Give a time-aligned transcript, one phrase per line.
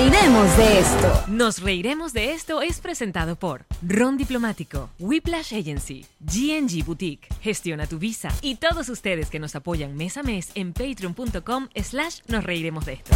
[0.00, 1.24] reiremos de esto.
[1.28, 7.98] Nos reiremos de esto es presentado por Ron Diplomático, Whiplash Agency, GNG Boutique, Gestiona tu
[7.98, 12.86] Visa y todos ustedes que nos apoyan mes a mes en patreon.com slash nos reiremos
[12.86, 13.14] de esto.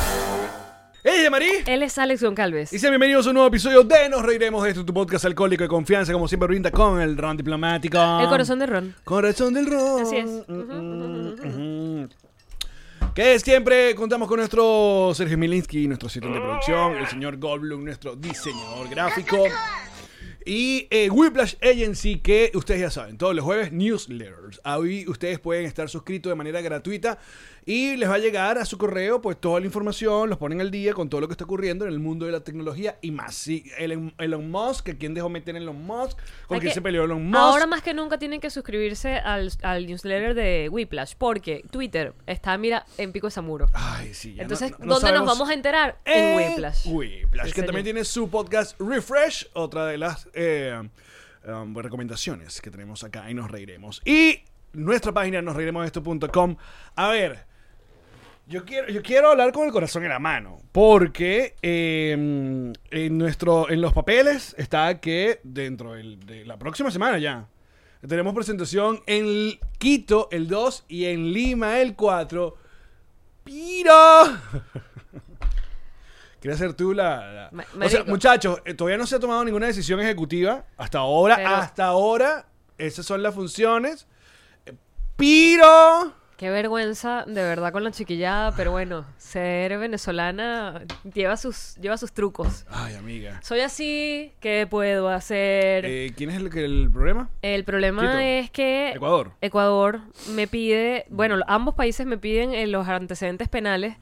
[1.03, 1.49] ¡Ella, Marí!
[1.67, 2.71] Él es Alex Goncalves.
[2.75, 5.63] Y sean bienvenidos a un nuevo episodio de Nos Reiremos de esto, tu podcast alcohólico
[5.63, 7.97] de confianza, como siempre brinda con el ron diplomático.
[8.21, 8.95] El corazón de Ron.
[9.05, 10.03] Corazón del ron.
[10.03, 10.31] Así es.
[10.49, 12.09] Ujú.
[13.15, 18.17] Que siempre contamos con nuestro Sergio Milinski, nuestro asistente de producción, el señor Goldblum, nuestro
[18.17, 19.45] diseñador gráfico.
[20.45, 24.61] Y eh, Whiplash Agency, que ustedes ya saben, todos los jueves newsletters.
[24.65, 27.19] Ahí ustedes pueden estar suscritos de manera gratuita
[27.67, 30.71] y les va a llegar a su correo pues toda la información, los ponen al
[30.71, 33.35] día con todo lo que está ocurriendo en el mundo de la tecnología y más.
[33.35, 37.25] Sí, Elon, Elon Musk, que quién dejó meter Elon Musk, con quién se peleó Elon
[37.25, 37.37] Musk.
[37.39, 42.57] Ahora más que nunca tienen que suscribirse al, al newsletter de Whiplash porque Twitter está,
[42.59, 43.67] mira, en pico de Samuro.
[43.73, 45.99] Ay, sí, ya Entonces, no- no- no ¿dónde nos vamos a enterar?
[46.05, 46.87] En Whiplash.
[46.87, 47.67] Whiplash, Sí, que señor.
[47.67, 50.79] también tiene su podcast Refresh, otra de las eh,
[51.47, 54.03] um, recomendaciones que tenemos acá y nos reiremos.
[54.05, 54.41] Y
[54.73, 56.57] nuestra página nosreiremosdeesto.com.
[56.97, 57.47] A ver,
[58.47, 63.71] yo quiero, yo quiero hablar con el corazón en la mano, porque eh, en, nuestro,
[63.71, 67.47] en los papeles está que dentro del- de la próxima semana ya
[68.07, 72.55] tenemos presentación en Quito el 2 y en Lima el 4.
[73.45, 73.93] ¡Piro!
[76.41, 77.51] ¿Quieres hacer tú la...?
[77.81, 80.67] O sea, muchachos, eh, todavía no se ha tomado ninguna decisión ejecutiva.
[80.77, 84.07] Hasta ahora, Pero- hasta ahora, esas son las funciones.
[85.17, 86.13] ¡Piro!
[86.37, 90.83] Qué vergüenza, de verdad, con la chiquillada, pero bueno, ser venezolana
[91.15, 92.67] lleva sus, lleva sus trucos.
[92.69, 93.39] Ay, amiga.
[93.43, 95.85] Soy así, ¿qué puedo hacer?
[95.87, 97.31] Eh, ¿Quién es el, que- el problema?
[97.41, 98.19] El problema Quito.
[98.19, 99.31] es que Ecuador.
[99.41, 100.01] Ecuador
[100.35, 103.97] me pide, bueno, ambos países me piden los antecedentes penales,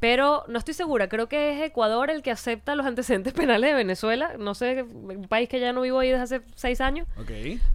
[0.00, 3.74] pero no estoy segura, creo que es Ecuador el que acepta los antecedentes penales de
[3.76, 7.06] Venezuela, no sé, un país que ya no vivo ahí desde hace seis años.
[7.20, 7.30] Ok.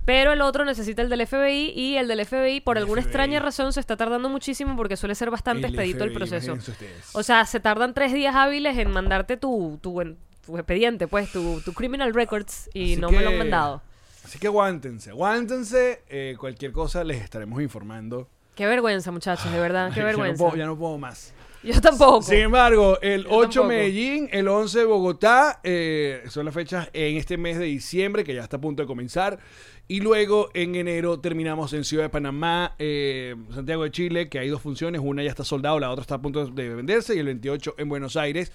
[0.05, 3.09] Pero el otro necesita el del FBI y el del FBI por El alguna FBI.
[3.09, 6.45] extraña razón se está tardando muchísimo porque suele ser bastante El expedito el FBI, proceso.
[6.53, 7.09] imagínense ustedes.
[7.15, 10.01] O sea, se tardan tres días hábiles en mandarte tu, tu,
[10.45, 13.81] tu expediente, pues, tu, tu criminal records y Así no me lo han mandado.
[14.23, 16.01] Así que aguántense, aguántense.
[16.07, 18.29] eh, cualquier cosa les estaremos informando.
[18.55, 20.43] Qué vergüenza, muchachos, de verdad, qué Ya no vergüenza.
[20.43, 21.33] puedo- ya no puedo más.
[21.63, 22.21] Yo tampoco.
[22.23, 23.67] Sin embargo, el Yo 8 tampoco.
[23.67, 28.43] Medellín, el 11 Bogotá, eh, son las fechas en este mes de diciembre, que ya
[28.43, 29.39] está a punto de comenzar.
[29.87, 34.49] Y luego en enero terminamos en Ciudad de Panamá, eh, Santiago de Chile, que hay
[34.49, 37.25] dos funciones, una ya está soldado, la otra está a punto de venderse, y el
[37.25, 38.51] 28 en Buenos Aires.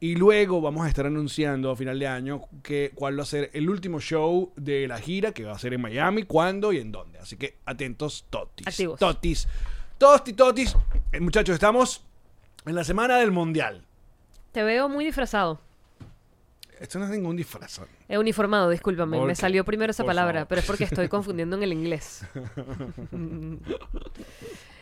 [0.00, 3.50] Y luego vamos a estar anunciando a final de año que cuál va a ser
[3.54, 6.90] el último show de la gira, que va a ser en Miami, cuándo y en
[6.90, 7.20] dónde.
[7.20, 8.66] Así que atentos, totis.
[8.66, 8.98] Activos.
[8.98, 9.46] Totis.
[9.98, 10.76] Tosti, totis.
[11.12, 12.04] Eh, muchachos, estamos
[12.66, 13.84] en la semana del Mundial.
[14.52, 15.60] Te veo muy disfrazado.
[16.78, 17.80] Esto no es ningún disfraz.
[18.18, 19.16] Uniformado, discúlpame.
[19.18, 20.48] ¿Por Me salió primero esa palabra, favor.
[20.48, 22.24] pero es porque estoy confundiendo en el inglés.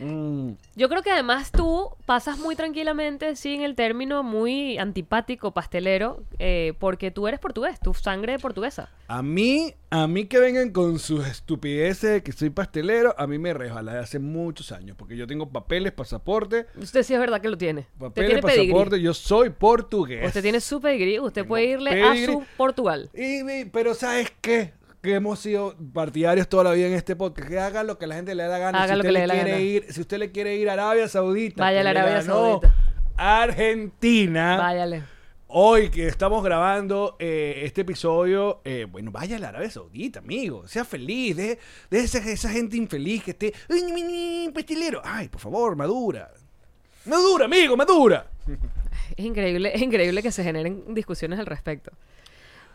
[0.03, 0.53] Mm.
[0.75, 6.73] Yo creo que además tú pasas muy tranquilamente sin el término muy antipático, pastelero, eh,
[6.79, 8.89] porque tú eres portugués, tu sangre es portuguesa.
[9.07, 13.37] A mí, a mí que vengan con sus estupideces de que soy pastelero, a mí
[13.37, 17.39] me resbala de hace muchos años, porque yo tengo papeles, pasaporte, Usted sí es verdad
[17.39, 17.85] que lo tiene.
[17.99, 18.71] Papeles, tiene pedigrí.
[18.71, 20.25] pasaporte, yo soy portugués.
[20.25, 22.23] Usted tiene su pedigrí, usted Tengo puede irle pedigrí.
[22.23, 23.09] a su Portugal.
[23.23, 24.73] Y, pero ¿sabes qué?
[25.01, 27.47] Que hemos sido partidarios toda la vida en este podcast.
[27.47, 28.83] Que haga lo que la gente le da gana.
[28.83, 30.73] Haga si lo usted que le le quiere ir, si usted le quiere ir a
[30.73, 32.73] Arabia Saudita, Vaya a Arabia Saudita.
[33.17, 34.57] Argentina.
[34.57, 35.03] Váyale.
[35.47, 40.67] Hoy que estamos grabando eh, este episodio, eh, bueno, vaya a la Arabia Saudita, amigo.
[40.67, 41.35] Sea feliz.
[41.35, 41.59] De,
[41.89, 43.53] de esa, esa gente infeliz que esté.
[43.69, 45.01] "Ay, ni, ni, ni, pastelero.
[45.03, 46.31] Ay, por favor, madura.
[47.05, 48.25] Madura, amigo, madura.
[49.17, 51.91] Es increíble, es increíble que se generen discusiones al respecto.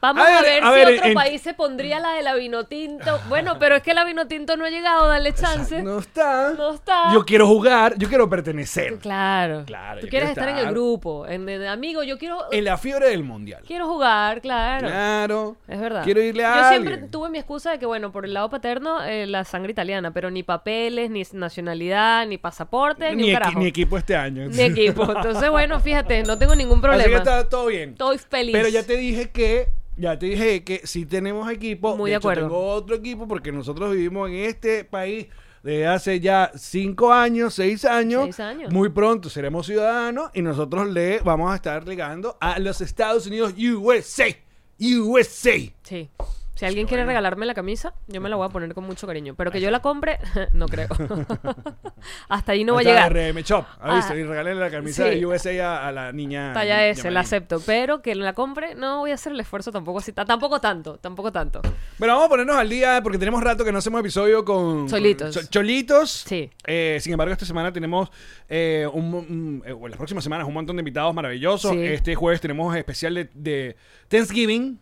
[0.00, 2.22] Vamos A a ver, ver, a si ver, otro en- país se pondría la de
[2.22, 3.18] la vino tinto.
[3.28, 5.82] Bueno, pero es que la vino tinto no ha llegado, dale chance.
[5.82, 6.52] No está.
[6.56, 7.12] No está.
[7.14, 8.98] Yo quiero jugar, yo quiero pertenecer.
[8.98, 9.64] Claro.
[9.66, 11.26] Claro, Tú quieres estar en el grupo.
[11.26, 13.62] En, en- amigo, yo quiero En la fiebre del mundial.
[13.66, 14.86] quiero jugar, claro.
[14.86, 15.56] Claro.
[15.66, 16.04] Es verdad.
[16.04, 16.82] Quiero irle a Yo alguien.
[16.86, 20.12] siempre tuve mi excusa de que, bueno, por el lado paterno, eh, la sangre italiana,
[20.12, 23.58] pero ni papeles, ni nacionalidad, ni pasaporte, ni, Ni, un carajo.
[23.58, 24.46] ni equipo este año.
[24.48, 25.04] Ni equipo.
[25.10, 27.02] Entonces, bueno, fíjate, no tengo ningún problema.
[27.02, 27.90] Así que está todo bien.
[27.90, 28.52] Estoy feliz.
[28.54, 32.28] Pero ya te dije que, ya te dije que si tenemos equipo, Muy de hecho,
[32.28, 32.48] acuerdo.
[32.48, 35.26] tengo otro equipo porque nosotros vivimos en este país
[35.62, 38.24] desde hace ya cinco años, seis años.
[38.26, 38.72] Seis años.
[38.72, 43.54] Muy pronto seremos ciudadanos y nosotros le vamos a estar ligando a los Estados Unidos
[43.58, 44.26] USA.
[44.78, 45.58] USA.
[45.82, 46.10] Sí.
[46.56, 49.34] Si alguien quiere regalarme la camisa, yo me la voy a poner con mucho cariño.
[49.36, 50.18] Pero que yo la compre,
[50.52, 50.88] no creo.
[52.28, 53.12] Hasta ahí no va a llegar.
[53.12, 54.12] RM Shop, ¿ha visto?
[54.12, 55.18] Ah, Y regalenle la camisa sí.
[55.18, 56.52] de USA a, a la niña.
[56.52, 57.60] Talla S, la acepto.
[57.64, 60.12] Pero que la compre, no voy a hacer el esfuerzo tampoco así.
[60.12, 61.60] ta- Tampoco tanto, tampoco tanto.
[61.98, 65.34] Bueno, vamos a ponernos al día porque tenemos rato que no hacemos episodio con Solitos.
[65.36, 66.10] con cho- cholitos.
[66.10, 66.50] Sí.
[66.66, 68.10] Eh, sin embargo, esta semana tenemos
[68.48, 71.72] eh, un, eh, las próximas semanas un montón de invitados maravillosos.
[71.72, 71.82] Sí.
[71.84, 73.76] Este jueves tenemos especial de, de
[74.08, 74.80] Thanksgiving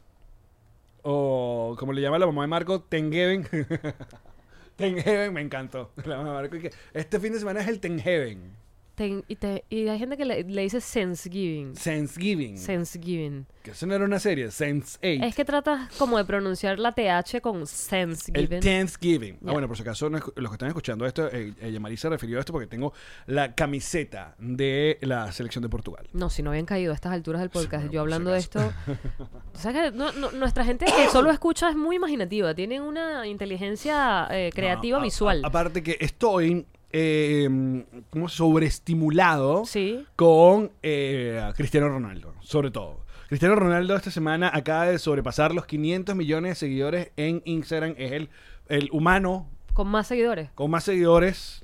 [1.05, 3.45] o como le llama la mamá de Marco, Thanksgiving.
[4.77, 5.93] Thanksgiving me encantó.
[6.05, 8.63] La mamá de Marco, este fin de semana es el Thanksgiving.
[8.94, 11.75] Ten- y, te- y hay gente que le, le dice Thanksgiving.
[11.75, 12.56] Thanksgiving.
[12.64, 13.46] Thanksgiving.
[13.64, 15.25] que eso no era una serie, Sense 8.
[15.26, 18.61] Es que tratas como de pronunciar la TH con El Thanksgiving.
[18.61, 19.38] Thanksgiving.
[19.46, 22.41] Ah, bueno, por si acaso los que están escuchando esto, eh, eh, se refirió a
[22.41, 22.93] esto porque tengo
[23.26, 26.06] la camiseta de la selección de Portugal.
[26.12, 28.61] No, si no habían caído a estas alturas del podcast, bueno, yo hablando de esto.
[29.55, 33.26] O sea que no- no- nuestra gente que solo escucha es muy imaginativa, tienen una
[33.26, 35.41] inteligencia eh, creativa No, a- visual.
[35.44, 40.06] a- aparte que estoy eh, como sobreestimulado sí.
[40.17, 43.00] con eh, Cristiano Ronaldo, sobre todo.
[43.29, 47.94] Cristiano Ronaldo esta semana acaba de sobrepasar los 500 millones de seguidores en Instagram.
[47.99, 48.29] Es el,
[48.69, 50.50] el humano Con más seguidores.
[50.55, 51.63] con más seguidores.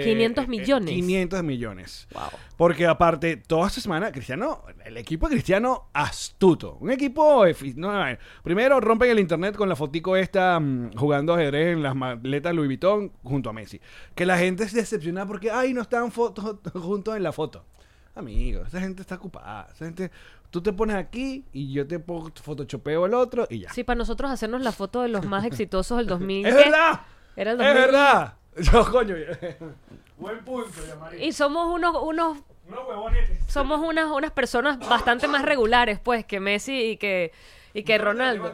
[0.00, 0.90] Eh, 500 eh, millones.
[0.94, 2.08] 500 millones.
[2.12, 2.22] Wow.
[2.56, 6.78] Porque aparte, toda esta semana, Cristiano, el equipo de Cristiano astuto.
[6.80, 7.44] Un equipo.
[7.76, 11.82] no, a ver, primero rompen el internet con la fotico esta mm, jugando ajedrez en
[11.82, 13.80] las maletas Louis Vuitton junto a Messi.
[14.14, 17.64] Que la gente se decepciona porque, ay, no están fotos juntos en la foto.
[18.14, 19.68] Amigo, esa gente está ocupada.
[19.74, 20.10] Esa gente,
[20.50, 23.72] tú te pones aquí y yo te photoshopeo el otro y ya.
[23.72, 26.46] Sí, para nosotros hacernos la foto de los más exitosos del 2000.
[26.46, 27.00] ¡Es verdad!
[27.36, 27.74] Era el ¡Es 2000.
[27.74, 28.34] verdad!
[28.72, 29.14] Yo, coño.
[30.18, 31.22] Buen punto, Yamari.
[31.24, 32.38] Y somos unos, unos
[32.68, 33.38] Unos huevonetes.
[33.48, 37.32] somos unas, unas personas bastante más regulares, pues, que Messi y que,
[37.74, 38.52] y que Ronaldo.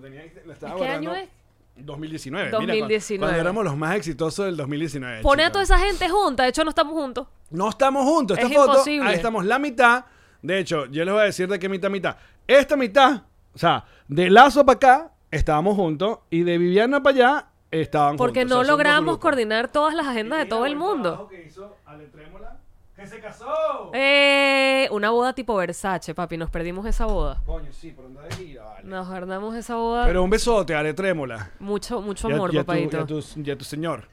[0.00, 1.28] Tenía estaba ¿Qué año es?
[1.76, 2.46] 2019.
[2.46, 3.18] Mira, 2019.
[3.18, 5.22] cuando, cuando éramos los más exitosos del 2019.
[5.22, 7.26] Pone a toda esa gente junta, de hecho no estamos juntos.
[7.50, 8.38] No estamos juntos.
[8.38, 9.08] Esta Es foto, imposible.
[9.08, 10.04] ahí estamos la mitad.
[10.40, 12.16] De hecho, yo les voy a decir de qué mitad, mitad.
[12.46, 13.22] Esta mitad,
[13.54, 16.20] o sea, de Lazo para acá, estábamos juntos.
[16.30, 18.56] Y de Viviana para allá, estaban Porque juntos.
[18.56, 21.10] O no sea, son dos logramos coordinar todas las agendas de todo el mundo.
[21.10, 22.56] trabajo que hizo Ale Trémola,
[22.94, 23.90] que se casó.
[23.94, 27.42] Eh, una boda tipo Versace, papi, nos perdimos esa boda.
[27.46, 28.88] Coño, sí, por donde de gira, vale.
[28.88, 30.06] Nos perdamos esa boda.
[30.06, 31.50] Pero un besote, Ale Trémola.
[31.58, 32.98] mucho, mucho Y a- amor, y a tu- papadito.
[32.98, 34.08] y a tu, y a tu señor.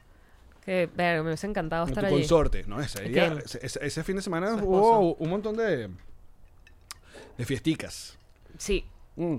[0.64, 2.16] Que, verga, me hubiese encantado a estar tu allí.
[2.20, 2.80] consorte, ¿no?
[2.80, 5.88] Ese, Es día- ese, ese- ese fin de semana hubo un montón de,
[7.38, 8.18] de fiesticas.
[8.58, 8.84] Sí.
[9.16, 9.36] Mm.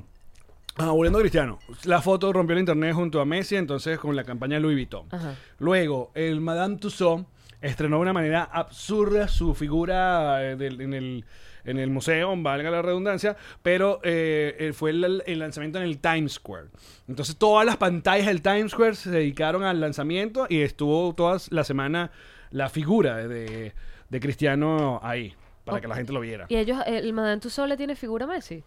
[0.77, 1.59] Ah, volviendo a Cristiano.
[1.83, 5.07] La foto rompió el internet junto a Messi, entonces con la campaña Louis Vuitton.
[5.11, 5.35] Ajá.
[5.59, 7.25] Luego, el Madame Tussauds
[7.61, 11.25] estrenó de una manera absurda su figura eh, del- en, el,
[11.65, 15.99] en el museo, valga la redundancia, pero eh, eh, fue el, el lanzamiento en el
[15.99, 16.69] Times Square.
[17.07, 21.63] Entonces, todas las pantallas del Times Square se dedicaron al lanzamiento y estuvo toda la
[21.63, 22.11] semana
[22.49, 23.73] la figura de,
[24.09, 25.35] de Cristiano ahí,
[25.65, 26.45] para que la gente lo viera.
[26.49, 28.63] ¿Y ellos, el Madame Tussauds le tiene figura a Messi?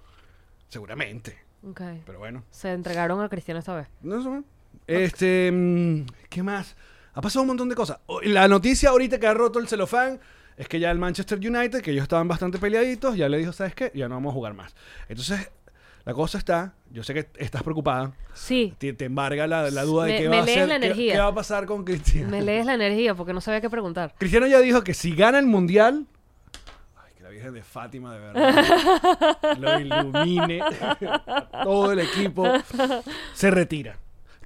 [0.69, 1.37] Seguramente,
[1.69, 1.81] Ok.
[2.07, 2.43] pero bueno.
[2.51, 3.89] Se entregaron a Cristiano esta vez.
[4.03, 4.43] No sé.
[4.87, 6.77] Este, mm, ¿qué más?
[7.15, 7.99] Ha pasado un montón de cosas.
[8.07, 10.21] O- La noticia ahorita que ha roto el celofán
[10.57, 13.75] es que ya el Manchester United, que ellos estaban bastante peleaditos, ya le dijo, ¿sabes
[13.75, 13.91] qué?
[13.95, 14.75] Ya no vamos a jugar más.
[15.09, 15.51] Entonces,
[16.05, 18.75] la cosa está, yo sé que estás preocupada, Sí.
[18.79, 20.87] te, te embarga la, la duda de Me- qué me va a hacer, la qué-
[20.87, 21.13] energía.
[21.15, 22.29] qué va a pasar con Cristiano.
[22.31, 24.15] Me lees la energía porque no sabía qué preguntar.
[24.19, 26.07] Cristiano ya dijo que si gana el Mundial...
[27.45, 30.63] Virgen de Fátima, de verdad, lo ilumine
[31.63, 32.47] todo el equipo,
[33.35, 33.99] se retira.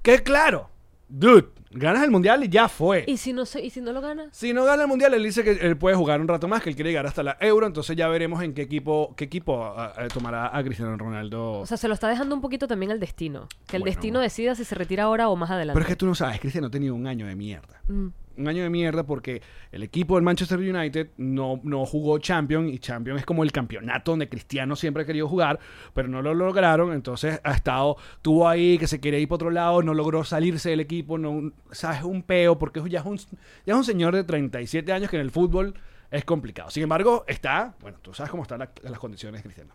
[0.02, 0.70] Que claro,
[1.08, 3.04] dude, ganas el Mundial y ya fue.
[3.06, 4.28] ¿Y si no, se, ¿y si no lo gana?
[4.32, 6.70] Si no gana el mundial, él dice que él puede jugar un rato más, que
[6.70, 7.66] él quiere llegar hasta la Euro.
[7.66, 9.74] Entonces ya veremos en qué equipo, qué equipo
[10.12, 11.60] tomará a Cristiano Ronaldo.
[11.60, 13.46] O sea, se lo está dejando un poquito también al destino.
[13.66, 13.94] Que el Bueno.
[13.94, 15.74] destino decida si se retira ahora o más adelante.
[15.78, 17.80] Pero es que tú no sabes, Cristiano ha tenido un año de mierda.
[17.88, 18.08] Mm.
[18.38, 19.42] Un año de mierda porque
[19.72, 24.12] el equipo del Manchester United no, no jugó Champions y Champions es como el campeonato
[24.12, 25.58] donde Cristiano siempre ha querido jugar,
[25.92, 26.92] pero no lo lograron.
[26.92, 30.70] Entonces ha estado, tuvo ahí que se quería ir para otro lado, no logró salirse
[30.70, 34.24] del equipo, no, sabes, un peo porque ya es un, ya es un señor de
[34.24, 35.74] 37 años que en el fútbol
[36.10, 36.70] es complicado.
[36.70, 39.72] Sin embargo, está, bueno, tú sabes cómo están la- las condiciones Cristiano.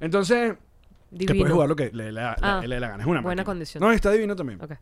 [0.00, 0.54] Entonces,
[1.10, 1.40] que Divino.
[1.40, 3.02] puede jugar lo que le, dé la, Ah, la gana.
[3.02, 3.44] Es una buena máquina.
[3.44, 3.80] condición.
[3.82, 4.60] No, está divino también.
[4.62, 4.72] Ok.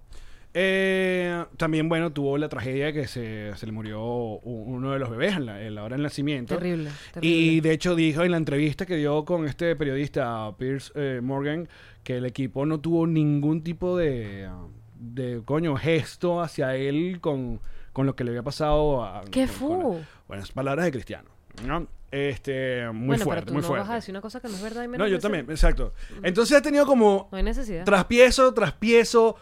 [0.57, 5.37] Eh, también, bueno, tuvo la tragedia que se, se le murió uno de los bebés
[5.37, 6.55] en la, en la hora del nacimiento.
[6.57, 6.91] Terrible.
[7.21, 11.69] Y de hecho dijo en la entrevista que dio con este periodista Pierce eh, Morgan
[12.05, 14.49] que el equipo no tuvo ningún tipo de,
[14.97, 17.61] de coño, gesto hacia él con,
[17.93, 19.25] con lo que le había pasado a...
[19.31, 20.03] ¿Qué con- con- fue?
[20.29, 21.31] bueno, palabras de Cristiano.
[21.67, 21.89] ¿no?
[22.13, 23.81] Este, muy bueno, fuerte, pero tú muy no fuerte.
[23.83, 25.95] vas a decir una cosa que no es verdad y menos No, yo también, exacto.
[26.23, 27.85] Entonces ha tenido como No hay necesidad.
[27.85, 29.35] traspiezo, traspiezo,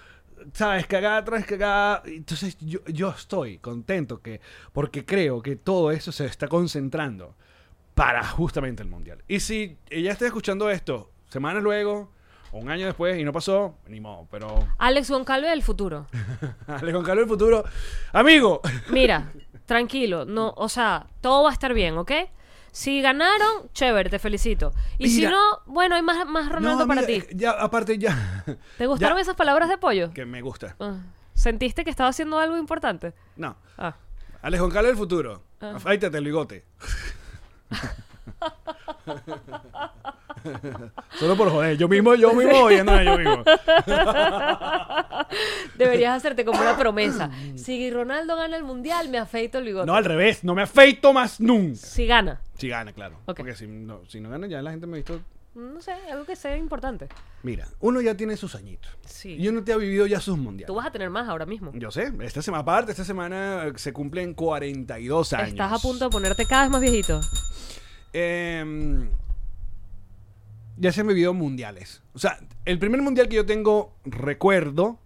[0.53, 0.87] ¿sabes?
[0.87, 2.03] Cagada tras cagada.
[2.07, 4.41] Entonces yo, yo estoy contento que,
[4.73, 7.35] porque creo que todo eso se está concentrando
[7.95, 9.23] para justamente el Mundial.
[9.29, 12.11] Y si ella está escuchando esto semanas luego,
[12.53, 14.69] o un año después, y no pasó, ni modo, pero...
[14.79, 16.07] Alex Goncalves del futuro.
[16.67, 17.65] Ale con Carlos del futuro.
[18.13, 19.33] Amigo, Mira,
[19.65, 22.13] tranquilo, no, o sea, todo va a estar bien, ¿ok?
[22.73, 24.73] Si ganaron, chévere, te felicito.
[24.99, 27.23] Y si no, bueno, hay más, más Ronaldo no, para ti.
[27.35, 28.45] Ya, aparte ya...
[28.79, 30.11] ¿Te gustaron ya- esas palabras de apoyo?
[30.13, 30.75] Que me gusta.
[30.81, 30.97] Ah,
[31.35, 33.13] ¿Sentiste que estaba haciendo algo importante?
[33.37, 33.57] No.
[33.77, 33.95] Ah.
[34.43, 35.43] Carlos del futuro.
[35.61, 35.75] Ah.
[35.77, 36.65] Afáitate el bigote.
[41.19, 41.77] Solo por joder.
[41.77, 43.45] Yo mismo, yo mismo oyéndome yo mismo.
[45.77, 47.31] Deberías hacerte como una promesa.
[47.57, 49.87] Si Ronaldo gana el mundial, me afeito el bigote.
[49.87, 50.45] No, al revés.
[50.45, 51.77] No me afeito más nunca.
[51.77, 52.41] Si gana.
[52.57, 53.19] Si gana, claro.
[53.25, 55.21] Porque si no, si no gana, ya la gente me ha visto.
[55.55, 57.09] No sé, algo que sea importante.
[57.43, 58.91] Mira, uno ya tiene sus añitos.
[59.05, 59.37] Sí.
[59.39, 60.75] Y uno te ha vivido ya sus Tú mundiales.
[60.75, 61.73] vas a tener más ahora mismo.
[61.75, 65.49] Yo sé, esta semana, aparte, esta semana eh, se cumplen 42 años.
[65.51, 67.21] Estás a punto de ponerte cada vez más viejito.
[68.15, 69.11] Em,
[70.77, 72.03] ya se han vivido mundiales.
[72.15, 74.99] O sea, el primer mundial que yo tengo recuerdo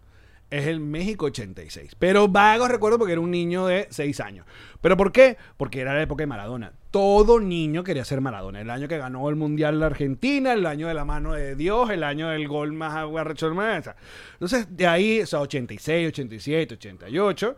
[0.50, 1.96] es el México 86.
[1.99, 4.46] Pero vago recuerdo porque era un niño de 6 años.
[4.80, 5.37] ¿Pero por qué?
[5.56, 6.73] Porque era la época de Maradona.
[6.90, 8.61] Todo niño quería ser Maradona.
[8.61, 11.90] El año que ganó el mundial la Argentina, el año de la mano de Dios,
[11.90, 13.94] el año del gol más arrecho del mundo.
[14.35, 17.56] Entonces, de ahí, o sea, 86, 87, 88.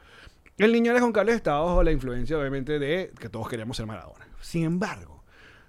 [0.57, 3.87] El niño de Juan Carlos estaba bajo la influencia, obviamente, de que todos queríamos ser
[3.87, 4.27] Maradona.
[4.41, 5.18] Sin embargo,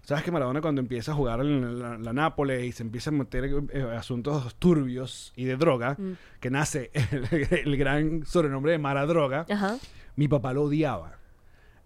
[0.03, 3.13] ¿sabes que Maradona cuando empieza a jugar en la, la Nápoles y se empieza a
[3.13, 6.13] meter eh, asuntos turbios y de droga, Mm.
[6.39, 7.27] que nace el,
[7.67, 9.77] el gran sobrenombre de Maradroga, Ajá.
[10.15, 11.13] mi papá lo odiaba.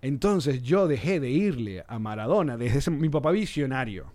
[0.01, 4.11] Entonces yo dejé de irle a Maradona desde ese, mi papá visionario.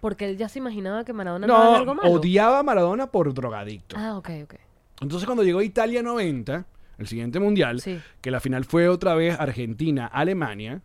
[0.00, 2.10] Porque él ya se imaginaba que Maradona no, era No, algo malo.
[2.12, 3.96] odiaba a Maradona por drogadicto.
[3.98, 4.54] Ah, ok, ok.
[5.00, 6.64] Entonces cuando llegó Italia 90,
[6.98, 8.00] el siguiente mundial, Sí.
[8.20, 10.82] que la final fue otra vez Argentina-Alemania,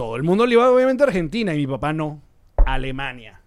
[0.00, 2.22] todo el mundo le iba obviamente a Argentina y mi papá no,
[2.64, 3.42] Alemania.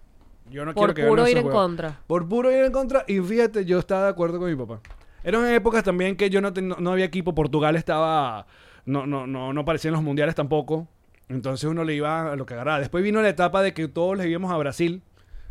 [0.52, 1.68] Yo no Por quiero que puro ganen ir esos en juegos.
[1.68, 2.00] contra.
[2.06, 3.06] Por puro ir en contra.
[3.08, 4.80] Y fíjate, yo estaba de acuerdo con mi papá.
[5.24, 7.34] Eran épocas también que yo no, ten- no, no había equipo.
[7.34, 8.46] Portugal estaba...
[8.86, 10.88] No, no, no, no aparecía en los mundiales tampoco.
[11.28, 12.78] Entonces uno le iba a lo que agarraba.
[12.78, 15.02] Después vino la etapa de que todos le íbamos a Brasil.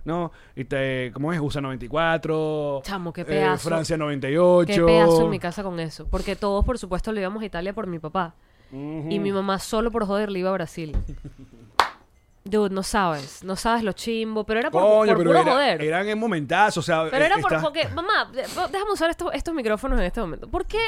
[0.05, 0.31] ¿No?
[0.55, 1.41] Y te, ¿Cómo es?
[1.41, 2.83] USA 94.
[2.85, 3.69] Chamo, qué eh, pedazo.
[3.69, 4.73] Francia 98.
[4.73, 6.07] Qué pedazo en mi casa con eso.
[6.09, 8.37] Porque todos, por supuesto, le íbamos a Italia por mi papá.
[8.73, 10.97] Y mi mamá solo por joder le iba a Brasil.
[12.45, 13.45] Dude, no sabes.
[13.45, 14.45] No sabes lo chimbo.
[14.45, 15.83] Pero era por, Coño, por pero puro era- joder.
[15.83, 17.05] eran en momentazos, o sea...
[17.11, 20.49] Pero eh, era por, está- porque, mamá, déjame usar estos, estos micrófonos en este momento.
[20.49, 20.83] ¿Por qué?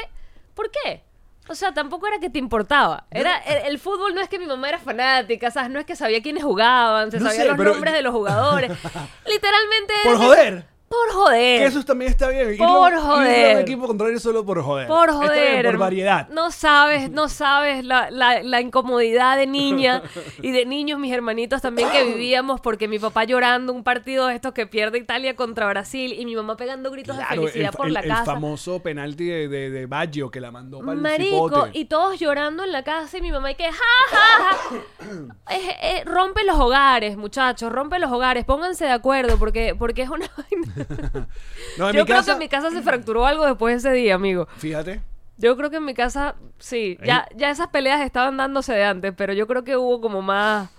[0.53, 1.03] ¿Por qué?
[1.47, 3.05] O sea, tampoco era que te importaba.
[3.11, 5.69] Era el, el fútbol no es que mi mamá era fanática, ¿sabes?
[5.69, 8.13] No es que sabía quiénes jugaban, se No sabía sé, los pero- nombres de los
[8.13, 8.71] jugadores.
[9.25, 9.93] Literalmente.
[10.03, 10.65] Por joder.
[10.95, 11.59] Por joder.
[11.61, 12.57] Que eso también está bien.
[12.57, 13.55] Por irle a joder.
[13.57, 14.87] un equipo contrario solo por joder.
[14.87, 15.65] Por Está bien, joder.
[15.65, 16.29] por variedad.
[16.29, 20.01] No sabes, no sabes la, la- la incomodidad de niña
[20.41, 24.35] y de niños, mis hermanitos también que vivíamos porque mi papá llorando un partido de
[24.35, 27.77] estos que pierde Italia contra Brasil y mi mamá pegando gritos Claro, de felicidad el,
[27.77, 28.25] por el- la el casa.
[28.25, 31.69] famoso penalti de, de, de Baggio que la mandó para el Marico, cipote.
[31.79, 33.71] y todos llorando en la casa y mi mamá y que ja,
[34.09, 35.53] ja, ja.
[35.53, 40.09] Eh, eh, rompe los hogares, muchachos, rompe los hogares, pónganse de acuerdo porque, porque es
[40.09, 40.84] una vaina.
[41.77, 43.89] No, en Yo mi creo casa, que en mi casa se fracturó algo después de
[43.89, 44.47] ese día, amigo.
[44.57, 45.01] fíjate,
[45.37, 49.13] Yo creo que en mi casa, sí, ya, ya esas peleas estaban dándose de antes,
[49.17, 50.69] pero yo creo que hubo como más...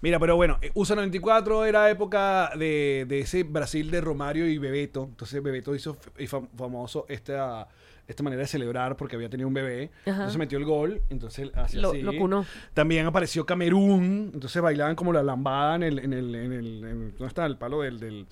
[0.00, 4.58] mira, pero bueno, eh, USA 94 era época de, de ese Brasil de Romario y
[4.58, 5.04] Bebeto.
[5.04, 7.68] Entonces Bebeto hizo fam- famoso esta,
[8.08, 9.92] esta manera de celebrar porque había tenido un bebé.
[10.02, 10.10] Ajá.
[10.16, 12.02] Entonces metió el gol, entonces Lo- así.
[12.02, 12.44] lo.
[12.74, 17.10] También apareció Camerún, entonces bailaban como la lambada en el, en el, en el, en-
[17.12, 17.46] ¿dónde está?
[17.46, 18.26] El palo del, del,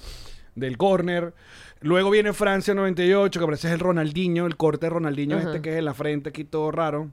[0.54, 1.35] del córner.
[1.80, 5.47] Luego viene Francia 98, que aparece el Ronaldinho, el corte de Ronaldinho Ajá.
[5.49, 7.11] este que es en la frente aquí todo raro.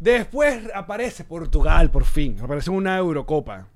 [0.00, 2.36] Después aparece Portugal, por fin.
[2.40, 3.68] Aparece una Eurocopa.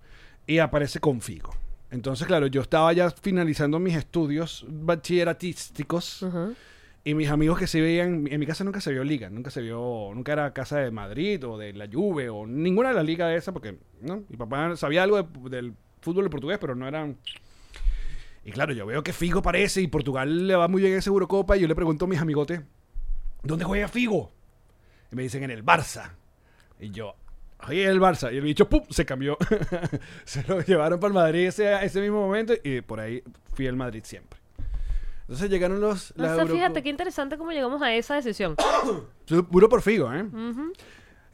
[0.46, 1.54] Y aparece con Figo.
[1.90, 6.22] Entonces, claro, yo estaba ya finalizando mis estudios bachilleratísticos.
[6.22, 6.50] Ajá.
[7.04, 9.62] Y mis amigos que se veían, en mi casa nunca se vio liga, nunca se
[9.62, 13.28] vio, nunca era casa de Madrid o de la Juve o ninguna de las ligas
[13.30, 14.24] de esas porque, ¿no?
[14.28, 17.16] Mi papá sabía algo de- del fútbol portugués, pero no eran...
[18.48, 21.10] Y claro, yo veo que Figo parece y Portugal le va muy bien en esa
[21.10, 22.62] Eurocopa y yo le pregunto a mis amigotes,
[23.42, 24.32] ¿dónde juega Figo?
[25.12, 26.12] Y me dicen, en el Barça.
[26.80, 27.14] Y yo,
[27.68, 28.32] oye, el Barça.
[28.32, 28.80] Y el bicho, ¡pum!
[28.88, 29.36] Se cambió.
[30.24, 33.76] se lo llevaron para el Madrid ese, ese mismo momento y por ahí fui al
[33.76, 34.40] Madrid siempre.
[35.20, 36.12] Entonces llegaron los...
[36.12, 38.56] O sea, fíjate qué interesante cómo llegamos a esa decisión.
[39.50, 40.24] Puro por Figo, ¿eh?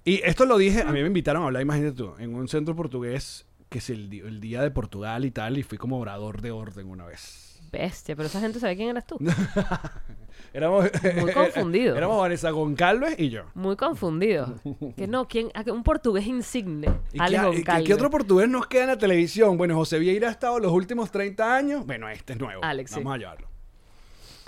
[0.05, 2.75] Y esto lo dije, a mí me invitaron a hablar, imagínate tú, en un centro
[2.75, 6.89] portugués que es el, día de Portugal y tal, y fui como orador de orden
[6.89, 7.61] una vez.
[7.73, 9.19] Bestia, pero esa gente sabe quién eras tú.
[10.55, 10.89] Éramos,
[11.21, 11.97] Muy confundido.
[11.97, 13.47] Éramos Vanessa Goncalves y yo.
[13.55, 14.55] Muy confundido.
[14.97, 15.51] Que no, ¿quién?
[15.67, 16.87] Un portugués insigne.
[17.13, 19.57] ¿Y Alex qué, qué- otro portugués nos queda en la televisión?
[19.57, 21.85] Bueno, José Vieira ha estado los últimos 30 años.
[21.85, 22.63] Bueno, este es nuevo.
[22.63, 23.01] Alex, sí.
[23.01, 23.49] Vamos a llevarlo.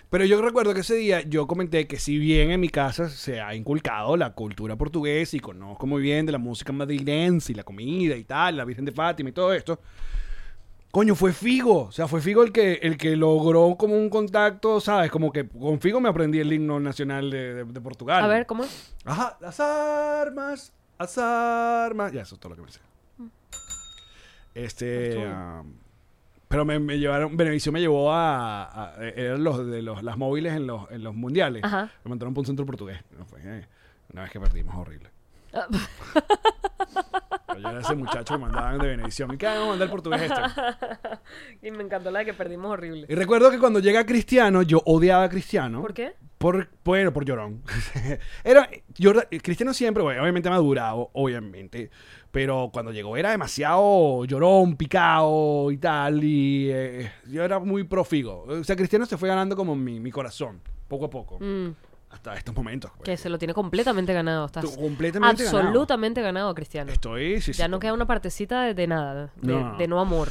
[0.08, 3.40] Pero yo recuerdo que ese día yo comenté que si bien en mi casa se
[3.40, 7.64] ha inculcado la cultura portuguesa y conozco muy bien de la música madrilense y la
[7.64, 9.80] comida y tal, la Virgen de Fátima y todo esto,
[10.92, 11.86] coño, fue Figo.
[11.86, 15.10] O sea, fue Figo el que, el que logró como un contacto, ¿sabes?
[15.10, 18.24] Como que con Figo me aprendí el himno nacional de, de- de Portugal.
[18.24, 18.94] A ver, ¿cómo es?
[19.04, 22.12] Ajá, las armas, las armas.
[22.12, 22.80] Ya, eso es todo lo que me sé.
[24.54, 25.08] Este.
[25.08, 25.66] Estuvo.
[26.48, 27.36] Pero me, me llevaron.
[27.36, 28.64] Benevisión me llevó a.
[28.94, 31.62] a- eran los de los, las móviles en los, en los mundiales.
[31.64, 31.90] Ajá.
[32.04, 33.00] Me mandaron por un centro portugués.
[33.18, 33.66] No, fue, eh,
[34.12, 35.10] una vez que perdimos, horrible.
[35.52, 35.66] Ah.
[37.48, 39.32] Pero yo era ese muchacho que mandaban de Benevisión.
[39.32, 40.40] ¿Y qué vamos a mandar portugués este?
[41.62, 43.06] Y me encantó la de que perdimos horrible.
[43.08, 45.80] Y recuerdo que cuando llega Cristiano, yo odiaba a Cristiano.
[45.80, 46.14] ¿Por qué?
[46.38, 47.62] Por, bueno, por llorón.
[48.44, 49.12] era, yo,
[49.42, 51.90] Cristiano siempre, bueno, obviamente madurado, obviamente.
[52.30, 56.22] Pero cuando llegó era demasiado llorón, picado y tal.
[56.22, 58.44] Y eh, yo era muy profigo.
[58.46, 61.38] O sea, Cristiano se fue ganando como mi, mi corazón, poco a poco.
[61.40, 61.68] Mm,
[62.10, 62.90] Hasta estos momentos.
[62.98, 63.04] pues.
[63.06, 64.44] que se lo tiene completamente ganado.
[64.44, 65.58] Estás completamente ganado.
[65.60, 66.92] absolutamente ganado, Cristiano.
[66.92, 67.70] Estoy, sí, Ya sí.
[67.70, 69.78] no queda una partecita de, de nada, de No, no.
[69.78, 70.28] de no amor.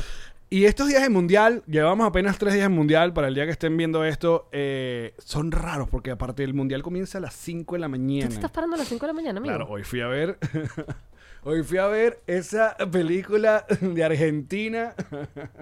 [0.55, 3.51] Y estos días en Mundial, llevamos apenas tres días en Mundial, para el día que
[3.51, 7.79] estén viendo esto, eh, son raros, porque aparte el Mundial comienza a las 5 de
[7.79, 8.29] la ¿Tú mañana.
[8.29, 9.53] te estás parando a las 5 de la mañana, amigo?
[9.53, 10.39] Claro, hoy fui a ver.
[11.43, 14.95] hoy fui a ver esa película de Argentina.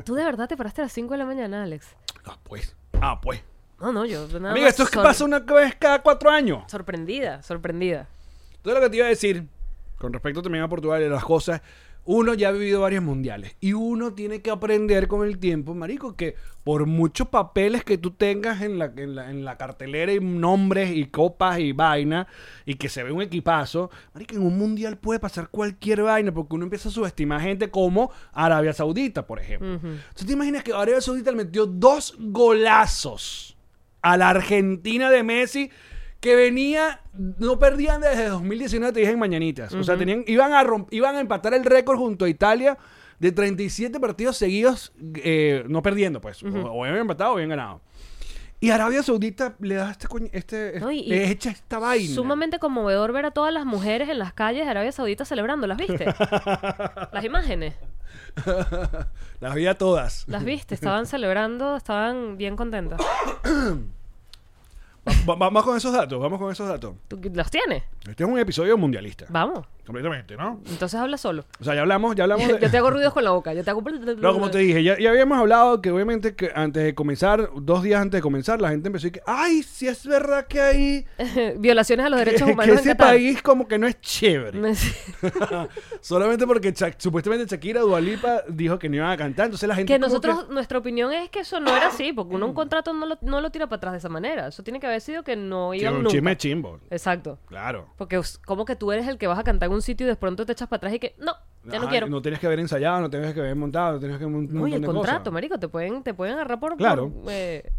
[0.06, 1.88] ¿Tú de verdad te paraste a las 5 de la mañana, Alex?
[2.26, 2.76] ah, pues.
[3.02, 3.42] Ah, pues.
[3.82, 6.66] No, no, yo nada Amiga, esto es que pasa una vez cada cuatro años.
[6.68, 8.08] Sorprendida, sorprendida.
[8.62, 9.48] Todo lo que te iba a decir,
[9.98, 11.64] con respecto también a Portugal y las cosas,
[12.06, 16.16] uno ya ha vivido varios mundiales y uno tiene que aprender con el tiempo, marico,
[16.16, 20.20] que por muchos papeles que tú tengas en la, en la, en la cartelera y
[20.20, 22.28] nombres y copas y vaina
[22.66, 26.56] y que se ve un equipazo, marico, en un mundial puede pasar cualquier vaina porque
[26.56, 29.80] uno empieza a subestimar gente como Arabia Saudita, por ejemplo.
[30.16, 33.58] ¿Tú te imaginas que Arabia Saudita le metió dos golazos
[34.02, 35.72] a la Argentina de Messi
[36.24, 37.02] que venía,
[37.38, 39.74] no perdían desde 2019, te dije en Mañanitas.
[39.74, 42.78] O sea, tenían, iban, a romp- iban a empatar el récord junto a Italia
[43.20, 46.42] de 37 partidos seguidos, eh, no perdiendo, pues.
[46.42, 47.82] O, o habían empatado o habían ganado.
[48.62, 52.16] Y Arabia Saudita le da este, coño- este, No, y- y le echa esta vaina.
[52.16, 55.68] Sumamente conmovedor ver a todas las mujeres en las calles de Arabia Saudita celebrando.
[55.68, 56.06] ¿Las viste?
[57.12, 57.74] las imágenes.
[59.42, 60.24] Las vi a todas.
[60.28, 60.74] Las viste.
[60.76, 63.02] Estaban celebrando, estaban bien contentas.
[65.08, 66.96] Va- va- vamos con esos datos, vamos con esos datos.
[67.08, 67.84] ¿Tú las tienes?
[68.08, 69.26] Este es un episodio mundialista.
[69.30, 69.66] Vamos.
[69.86, 70.62] Completamente, ¿no?
[70.70, 71.44] Entonces habla solo.
[71.60, 72.60] O sea, ya hablamos, ya hablamos de...
[72.60, 73.54] Yo te hago ruidos con la boca.
[73.54, 73.82] Yo te hago...
[74.18, 77.84] No, como te dije, ya, ya habíamos hablado que obviamente que antes de comenzar, dos
[77.84, 80.62] días antes de comenzar, la gente empezó a decir que, ay, si es verdad que
[80.62, 81.06] hay...
[81.58, 83.14] Violaciones a los derechos humanos que ese en Qatar.
[83.14, 84.58] país como que no es chévere.
[84.58, 84.74] Me-
[86.02, 90.00] Solamente porque supuestamente Shakira Dualipa dijo que no iban a cantar, entonces la gente Que
[90.00, 93.18] nosotros, nuestra opinión es que eso no era así, porque uno un contrato no lo,
[93.22, 94.48] no lo tira para atrás de esa manera.
[94.48, 96.12] Eso tiene que haber sido que no iban un nunca.
[96.12, 96.80] chisme chimbo.
[96.90, 97.40] Exacto.
[97.48, 97.90] Claro.
[97.98, 100.16] Porque como que tú eres el que vas a cantar en un sitio y de
[100.16, 101.34] pronto te echas para atrás y que no,
[101.66, 102.08] ya no quiero.
[102.08, 104.68] No tienes que haber ensayado, no tienes que haber montado, no tienes que un No,
[104.68, 105.34] y el contrato, cosas.
[105.34, 106.78] marico, te pueden, te pueden agarrar por...
[106.78, 107.10] Claro.
[107.10, 107.72] por, eh,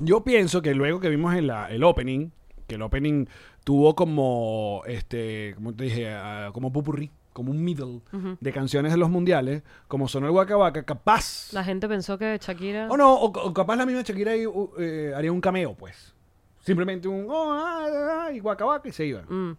[0.00, 2.30] Yo pienso que luego que vimos el, el opening,
[2.66, 3.26] que el opening
[3.64, 8.00] tuvo como, este, como te dije, ah, como pupurrí, como un middle
[8.40, 12.38] de canciones de los mundiales, como sonó el Waka Waka, capaz, la gente pensó que
[12.40, 12.88] Shakira...
[12.90, 16.14] o no, o, o capaz la misma Shakira uh, eh, haría un cameo, pues.
[16.60, 19.22] Simplemente un, oh, ah, ah, y Waka Waka y se iba.
[19.22, 19.56] Mm,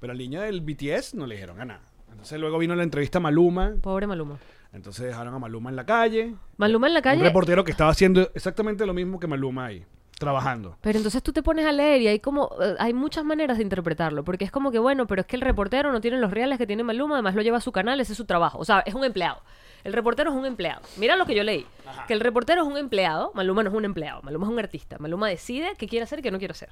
[0.00, 1.80] Pero al niño del BTS no le dijeron a nada.
[2.10, 4.38] Entonces luego vino la entrevista a Maluma, pobre Maluma.
[4.72, 6.34] entonces dejaron a Maluma en la calle.
[6.56, 7.22] Maluma en la Un calle...
[7.22, 9.84] reportero que estaba haciendo exactamente lo mismo que Maluma ahí,
[10.18, 10.76] trabajando.
[10.80, 13.62] Pero entonces tú te pones a leer y hay como eh, hay muchas maneras de
[13.62, 16.58] interpretarlo, porque es como que bueno, pero es que el reportero no tiene los reales
[16.58, 18.80] que tiene Maluma, además lo lleva a su canal, ese es su trabajo, o sea,
[18.80, 19.40] es un empleado.
[19.84, 20.80] El reportero es un empleado.
[20.96, 21.64] Mira lo que yo leí,
[22.08, 24.96] que el reportero es un empleado, Maluma no es un empleado, Maluma es un artista.
[24.98, 26.70] Maluma decide qué quiere hacer y qué no quiere hacer.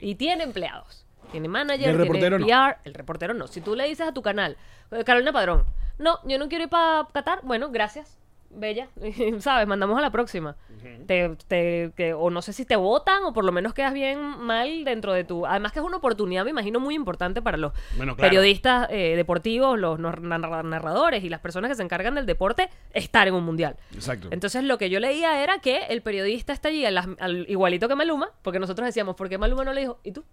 [0.00, 1.04] Y tiene empleados.
[1.30, 2.46] Tiene manager, el tiene reportero no.
[2.46, 3.46] PR, el reportero no.
[3.46, 4.56] Si tú le dices a tu canal,
[5.04, 5.64] Carolina Padrón,
[5.98, 8.16] no, yo no quiero ir para Qatar, bueno, gracias.
[8.50, 8.88] bella,
[9.40, 9.66] ¿sabes?
[9.66, 10.56] Mandamos a la próxima.
[11.06, 14.20] te, te- que- o no sé si te votan o por lo menos quedas bien
[14.20, 15.44] mal dentro de tu...
[15.44, 18.28] Además que es una oportunidad, me imagino, muy importante para los Bueno, claro.
[18.30, 22.70] periodistas eh, deportivos, los nar- nar- narradores y las personas que se encargan del deporte,
[22.94, 23.76] estar en un mundial.
[23.92, 24.28] Exacto.
[24.30, 28.30] Entonces lo que yo leía era que el periodista está allí, al- igualito que Maluma,
[28.42, 29.98] porque nosotros decíamos, ¿por qué Maluma no le dijo?
[30.04, 30.24] ¿Y tú?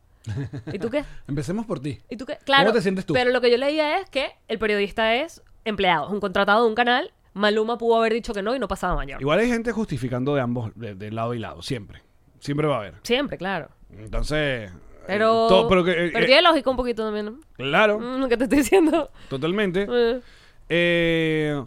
[0.72, 1.04] ¿Y tú qué?
[1.28, 2.00] Empecemos por ti.
[2.10, 2.38] ¿Y tú qué?
[2.46, 2.72] Claro.
[2.74, 3.14] te sientes tú?
[3.14, 6.70] Pero lo que yo leía es que el periodista es empleado, es un contratado de
[6.70, 7.12] un canal.
[7.34, 9.20] Maluma pudo haber dicho que no y no pasaba mañana.
[9.20, 12.02] Igual hay gente justificando de ambos, de, de lado y lado, siempre.
[12.40, 12.94] Siempre va a haber.
[13.04, 13.70] Siempre, claro.
[13.92, 14.70] Entonces.
[14.72, 14.74] eh,
[15.08, 15.48] Pero.
[15.48, 17.40] todo- pero que, eh, pero eh, lógica un poquito también, ¿no?
[17.54, 19.12] claro, Mm, Lo que te estoy diciendo.
[19.30, 19.86] totalmente.
[19.98, 20.22] Eh,
[20.68, 21.64] Eh,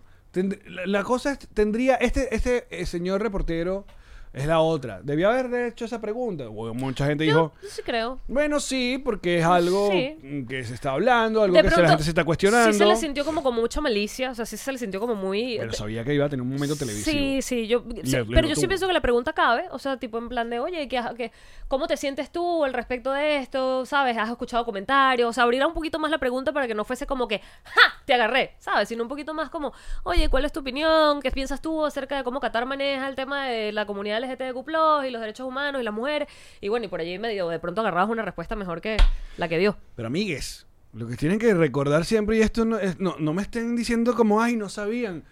[0.86, 3.86] la cosa es, tendría, este, este eh, señor reportero
[4.32, 5.00] es la otra.
[5.02, 6.48] Debió haber hecho esa pregunta.
[6.48, 8.20] O mucha gente dijo, yo sí creo.
[8.28, 10.44] bueno, sí, porque es algo Sí.
[10.48, 12.72] que se está hablando, algo De que se- la gente se está cuestionando.
[12.72, 14.30] Sí se le sintió como con mucha malicia.
[14.30, 15.56] O sea, sí se le sintió como muy.
[15.58, 17.16] pero sabía que iba a tener un momento televisivo.
[17.18, 19.78] Sí, sí, yo, sí, Le- le pero yo sí pienso que la pregunta cabe, o
[19.78, 21.32] sea, tipo en plan de, oye, ¿qué, qué-
[21.68, 23.86] ¿cómo te sientes tú al respecto de esto?
[23.86, 24.16] ¿Sabes?
[24.18, 25.28] ¿Has escuchado comentarios?
[25.28, 27.80] O sea, abrir un poquito más la pregunta para que no fuese como que, ¡ja!
[28.04, 28.88] Te agarré, ¿sabes?
[28.88, 29.72] Sino un poquito más como,
[30.04, 31.20] oye, ¿cuál es tu opinión?
[31.20, 34.68] ¿Qué piensas tú acerca de cómo Qatar maneja el tema de la comunidad LGTBQ+,
[35.06, 36.28] y los derechos humanos y las mujeres?
[36.60, 38.96] Y bueno, y por allí medio, de pronto agarrabas una respuesta mejor que
[39.36, 39.76] la que dio.
[39.96, 43.42] Pero amigues, lo que tienen que recordar siempre, y esto no, es- no, no me
[43.42, 45.24] estén diciendo como, ay, no sabían.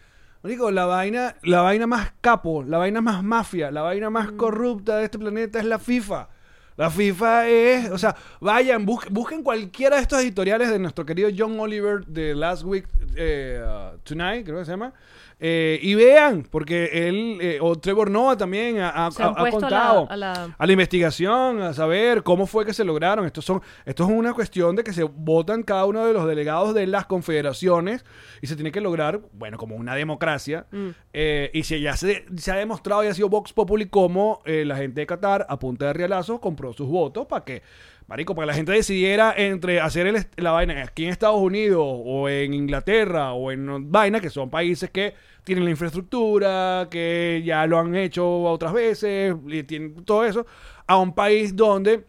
[0.43, 4.37] Digo, la vaina, la vaina más capo, la vaina más mafia, la vaina más Mm.
[4.37, 6.29] corrupta de este planeta es la FIFA.
[6.77, 11.31] La FIFA es, o sea, vayan, bus- busquen cualquiera de estos editoriales de nuestro querido
[11.37, 14.93] John Oliver de Last Week eh, uh, Tonight, creo que se llama,
[15.39, 19.35] eh, y vean, porque él, eh, o Trevor Noah también ha, ha- Se han ha
[19.35, 22.85] puesto a la- contado a la- a la investigación, a saber cómo fue que se
[22.85, 23.27] lograron.
[23.27, 26.73] Esto, son, esto es una cuestión de que se votan cada uno de los delegados
[26.75, 28.05] de las confederaciones
[28.41, 30.67] y se tiene que lograr, bueno, como una democracia.
[30.71, 30.89] Mm.
[31.13, 34.65] Eh, y si ya se, se ha demostrado y ha sido Vox Populi como eh,
[34.65, 37.63] la gente de Qatar, a punta de rialazos, compró sus votos para que,
[38.07, 41.83] marico, para que la gente decidiera entre hacer el la vaina aquí en Estados Unidos
[41.85, 45.15] o en Inglaterra o en vaina, que son países que
[45.45, 50.47] tienen la infraestructura, que ya lo han hecho otras veces, y tienen todo eso,
[50.87, 52.05] a un país donde,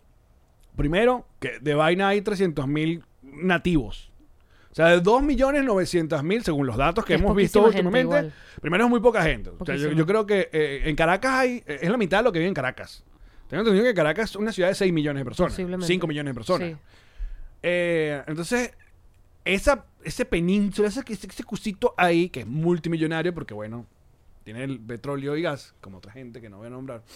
[0.75, 4.11] primero, que de vaina hay 300 mil nativos.
[4.71, 8.31] O sea, de 2.900.000, según los datos que Es hemos visto últimamente,
[8.61, 9.49] primero es muy poca gente.
[9.57, 12.31] O sea, yo creo que eh, en Caracas hay, eh, es la mitad de lo
[12.31, 13.03] que vive en Caracas.
[13.47, 15.53] Tengo entendido que Caracas es una ciudad de 6 millones de personas.
[15.53, 15.87] Posiblemente.
[15.87, 16.69] 5 millones de personas.
[16.69, 16.75] Sí.
[17.63, 18.71] Eh, entonces,
[19.45, 23.85] esa, ese península, ese, ese, cosito ahí, que es multimillonario, porque bueno,
[24.43, 27.03] tiene el petróleo y gas, como otra gente que no voy a nombrar.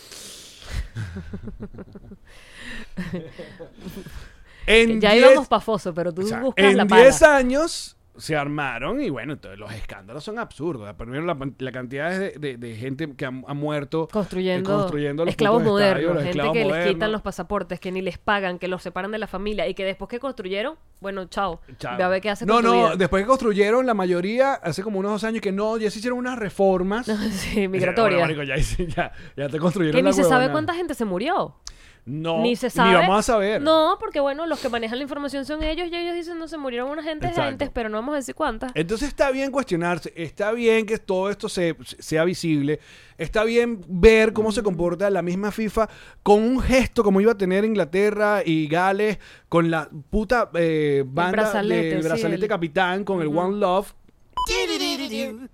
[4.68, 7.02] en Ya 10 íbamos pafoso, pero tú o sea, buscas la en pala.
[7.04, 10.94] 10 años se armaron y bueno, entonces los escándalos son absurdos.
[10.96, 15.24] Primero la, la cantidad de, de- de gente que ha, ha muerto construyendo, eh, construyendo
[15.26, 18.60] los esclavos modernos, los gente esclavos que les quitan los pasaportes, que ni les pagan,
[18.60, 21.62] que los separan de la familia y que después que construyeron, bueno, chao.
[21.78, 21.98] Chao.
[21.98, 22.96] Ve a ver qué hace No, con tu no, vida.
[22.98, 26.20] después que construyeron la mayoría, hace como unos dos años que no, ya se hicieron
[26.20, 27.06] unas reformas.
[27.32, 28.18] sí, migratoria.
[28.20, 29.12] Bueno, marico, ya,
[29.50, 31.56] te construyeron que la ni se sabe cuánta gente se murió.
[32.04, 32.96] No, ni se sabe.
[32.96, 33.62] vamos a saber.
[33.62, 36.58] No, porque bueno, los que manejan la información son ellos y ellos dicen no se
[36.58, 37.48] murieron una gente Exacto.
[37.50, 38.72] antes, pero no vamos a decir cuántas.
[38.74, 42.80] Entonces está bien cuestionarse, está bien que todo esto se, sea visible,
[43.20, 45.90] está bien ver cómo se comporta la misma FIFA
[46.24, 51.44] con un gesto como iba a tener Inglaterra y Gales con la puta eh, banda
[51.44, 53.94] brazalete, del sí, brazalete el- capitán con el One Love.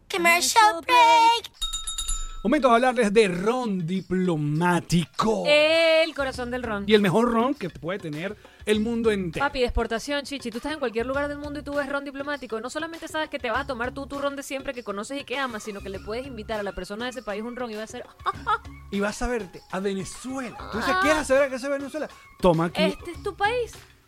[0.10, 1.52] Commercial break.
[2.48, 5.44] Momento de hablarles de ron diplomático.
[5.46, 6.86] El corazón del ron.
[6.88, 9.46] Y el mejor ron que puede tener el mundo entero.
[9.46, 10.50] Papi, de exportación, chichi.
[10.50, 12.62] Tú estás en cualquier lugar del mundo y tú ves ron diplomático.
[12.62, 15.20] No solamente sabes que te vas a tomar tú tu ron de siempre que conoces
[15.20, 17.58] y que amas, sino que le puedes invitar a la persona de ese país un
[17.58, 20.58] ron y va a ser, "Ah, Y vas a verte a Venezuela.
[20.72, 22.08] Tú dices, ¿quieres saber a qué es Venezuela?
[22.40, 22.82] Toma aquí.
[22.82, 23.74] este es tu país.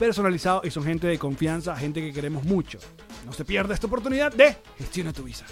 [0.00, 2.78] personalizado y son gente de confianza, gente que queremos mucho.
[3.26, 5.44] No se pierda esta oportunidad de gestiona tu visa.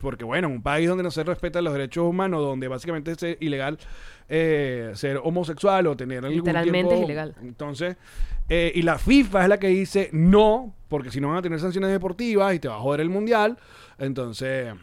[0.00, 3.36] Porque bueno, en un país donde no se respetan los derechos humanos, donde básicamente es
[3.40, 3.78] ilegal
[4.28, 7.34] eh, ser homosexual o tener algún Literalmente tiempo- es ilegal.
[7.42, 7.96] Entonces,
[8.50, 11.58] eh, y la FIFA es la que dice no, porque si no van a tener
[11.58, 13.56] sanciones deportivas y te va a joder el mundial.
[13.98, 14.74] Entonces,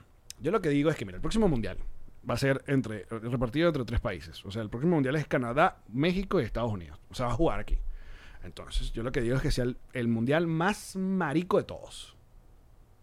[0.41, 1.77] yo lo que digo es que, mira, el próximo mundial
[2.29, 4.43] va a ser entre repartido entre tres países.
[4.43, 6.99] O sea, el próximo mundial es Canadá, México y Estados Unidos.
[7.09, 7.77] O sea, va a jugar aquí.
[8.43, 12.15] Entonces, yo lo que digo es que sea el, mundial más marico de todos.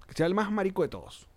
[0.07, 1.29] Que sea el más marico de todos.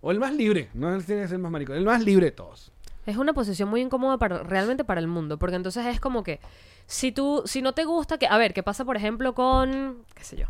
[0.00, 0.70] O el más libre.
[0.74, 1.74] No tiene que ser el más marico.
[1.74, 2.72] El más libre de todos.
[3.04, 6.38] Es una posición muy incómoda para, realmente para el mundo, porque entonces es como que
[6.86, 10.22] si tú, si no te gusta que, a ver, ¿qué pasa por ejemplo con, qué
[10.22, 10.46] sé yo,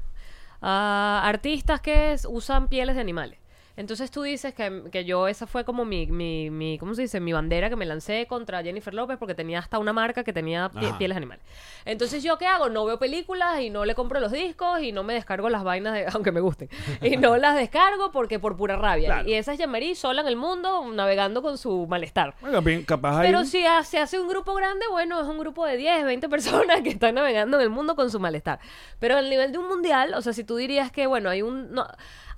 [0.61, 3.38] ah, artistas que usan pieles de animales?
[3.76, 7.20] Entonces tú dices que, que yo, esa fue como mi, mi, mi, ¿cómo se dice?
[7.20, 10.70] Mi bandera que me lancé contra Jennifer López porque tenía hasta una marca que tenía
[10.70, 10.98] pie- Ajá.
[10.98, 11.42] pieles animales.
[11.87, 12.68] Entonces yo, ¿qué hago?
[12.68, 15.94] No veo películas y no le compro los discos y no me descargo las vainas,
[15.94, 16.68] de, aunque me gusten.
[17.00, 19.06] Y no las descargo porque por pura rabia.
[19.06, 19.28] Claro.
[19.28, 22.35] Y esa es Yamari sola en el mundo navegando con su malestar.
[22.42, 23.26] Bueno, bien, capaz hay...
[23.28, 26.82] Pero si se hace un grupo grande, bueno, es un grupo de 10, 20 personas
[26.82, 28.61] que están navegando en el mundo con su malestar.
[28.98, 31.72] Pero al nivel de un mundial, o sea, si tú dirías que, bueno, hay un...
[31.72, 31.87] no-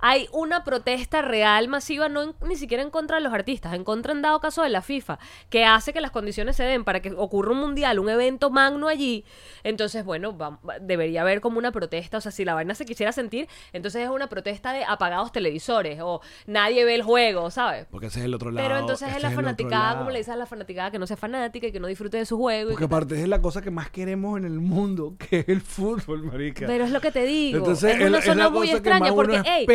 [0.00, 3.84] hay una protesta real, masiva, no en- ni siquiera en contra de los artistas, en
[3.84, 5.18] contra en dado caso de la FIFA,
[5.50, 8.88] que hace que las condiciones se den para que ocurra un mundial, un evento magno
[8.88, 9.24] allí.
[9.62, 13.12] Entonces, bueno, va- debería haber como una protesta, o sea, si la vaina se quisiera
[13.12, 17.86] sentir, entonces es una protesta de apagados televisores o nadie ve el juego, ¿sabes?
[17.90, 18.66] Porque ese es el otro lado.
[18.66, 21.16] Pero entonces este es la fanaticada, como le dices a la fanaticada, que no sea
[21.16, 22.70] fanática y que no disfrute de su juego.
[22.70, 25.60] Porque que- aparte es la cosa que más queremos en el mundo, que es el
[25.60, 26.66] fútbol, marica.
[26.66, 27.58] Pero es lo que te digo.
[27.58, 29.66] Entonces, es una es zona la muy cosa que extraña más porque, uno ey,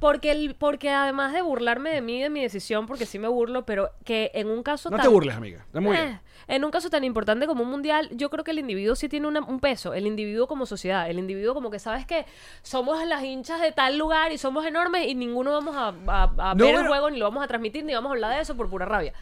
[0.00, 3.64] porque, el, porque además de burlarme de mí, de mi decisión, porque sí me burlo,
[3.64, 5.04] pero que en un caso No tan...
[5.04, 5.60] te burles, amiga.
[5.66, 6.08] Está muy bien.
[6.08, 9.08] Eh, en un caso tan importante como un mundial, yo creo que el individuo sí
[9.08, 12.26] tiene una- un peso, el individuo como sociedad, el individuo como que sabes que
[12.62, 16.54] somos las hinchas de tal lugar y somos enormes y ninguno vamos a, a- a
[16.54, 18.54] No, ver el juego ni lo vamos a transmitir ni vamos a hablar de eso
[18.56, 19.12] por pura rabia.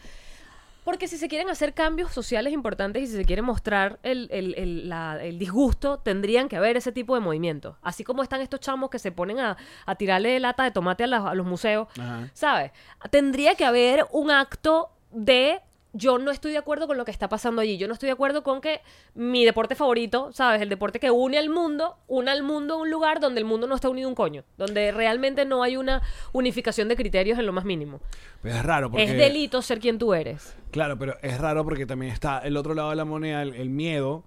[0.83, 4.53] Porque si se quieren hacer cambios sociales importantes y si se quiere mostrar el, el-
[4.55, 7.77] el- la- el disgusto, tendrían que haber ese tipo de movimientos.
[7.81, 11.07] Así como están estos chamos que se ponen a, a tirarle lata de tomate a,
[11.29, 12.29] a los museos, Ajá.
[12.33, 12.71] ¿sabes?
[13.09, 15.61] Tendría que haber un acto de
[15.93, 17.77] yo no estoy de acuerdo con lo que está pasando allí.
[17.77, 18.81] Yo no estoy de acuerdo con que
[19.13, 20.61] mi deporte favorito, ¿sabes?
[20.61, 23.67] El deporte que une al mundo, une al mundo a un lugar donde el mundo
[23.67, 24.43] no está unido un coño.
[24.57, 26.01] Donde realmente no hay una
[26.31, 28.01] unificación de criterios en lo más mínimo.
[28.41, 29.03] Pero es raro porque...
[29.03, 30.57] Es delito ser quien tú eres.
[30.71, 33.69] Claro, pero es raro porque también está el otro lado de la moneda, el, el
[33.69, 34.23] miedo,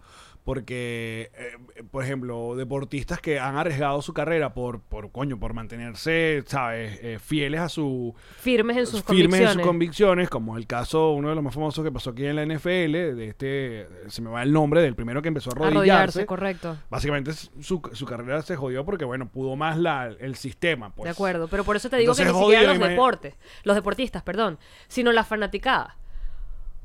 [0.47, 6.45] porque, eh, por ejemplo, deportistas que han arriesgado su carrera por, por coño, por mantenerse,
[6.47, 8.15] ¿sabes?, Eh, fieles a su...
[8.39, 11.85] Firmes en sus firmes en sus convicciones, como el caso, uno de los más famosos
[11.85, 15.21] que pasó aquí en la NFL, de este, se me va el nombre, del primero
[15.21, 15.79] que empezó a arrodillarse.
[15.79, 16.77] Arrodillarse, correcto.
[16.89, 20.95] Básicamente su, su carrera se jodió porque, bueno, pudo más la, el sistema.
[20.95, 21.07] Pues.
[21.07, 24.23] De acuerdo, pero por eso te digo Entonces, que ni siquiera los deportes, los deportistas,
[24.23, 25.97] perdón, sino la fanaticada.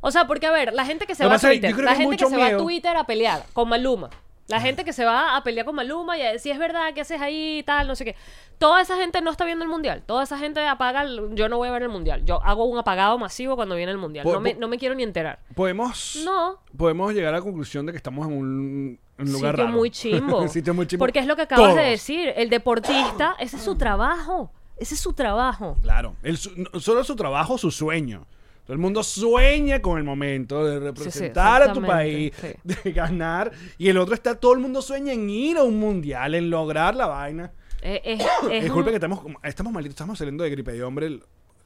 [0.01, 2.25] O sea, porque a ver, la gente que se va a Twitter, la gente que
[2.25, 2.57] se va a.
[2.57, 4.09] Twitter a pelear con Maluma,
[4.47, 7.01] la gente que se va a pelear con Maluma y a decir es verdad que
[7.01, 8.15] haces ahí y tal, no sé qué.
[8.57, 10.03] Toda esa gente no está viendo el mundial.
[10.05, 12.23] Toda esa gente apaga, el- yo no voy a ver el mundial.
[12.25, 14.25] Yo hago un apagado masivo cuando viene el mundial.
[14.27, 15.39] No me, no me quiero ni enterar.
[15.55, 16.59] Podemos, No.
[16.77, 19.77] podemos llegar a la conclusión de que estamos en un, un lugar sitio raro.
[19.77, 20.47] muy chimbo.
[20.47, 21.03] Sitio muy chimbo.
[21.05, 22.33] Porque es lo que acabas de decir.
[22.35, 24.51] El deportista, ese es su trabajo.
[24.77, 25.77] Ese es su trabajo.
[25.81, 26.15] Claro.
[26.23, 28.25] El su- no solo su trabajo, su sueño.
[28.63, 32.31] Todo el mundo sueña con el momento de representar a tu país,
[32.63, 33.51] de ganar.
[33.77, 36.95] Y el otro está, todo el mundo sueña en ir a un mundial, en lograr
[36.95, 37.51] la vaina.
[37.81, 38.21] Eh, es-
[38.51, 41.19] es Disculpe un- que estamos, estamos malditos, estamos saliendo de gripe de hombre,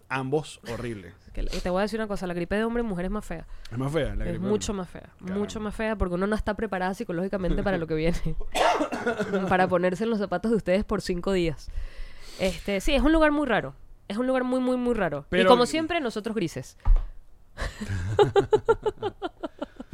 [0.08, 1.14] ambos horrible.
[1.34, 3.12] que le- te voy a decir una cosa, la gripe de hombre en mujer es
[3.12, 3.46] más fea.
[3.72, 6.36] Es más fea la gripe Es mucho más fea, mucho más fea porque uno no
[6.36, 8.18] está preparada psicológicamente para lo que viene.
[9.50, 11.70] para ponerse en los zapatos de ustedes por cinco días.
[12.40, 13.74] Este, sí, es un lugar muy raro.
[14.08, 15.26] Es un lugar muy, muy, muy raro.
[15.30, 16.78] Pero- y como siempre, nosotros grises.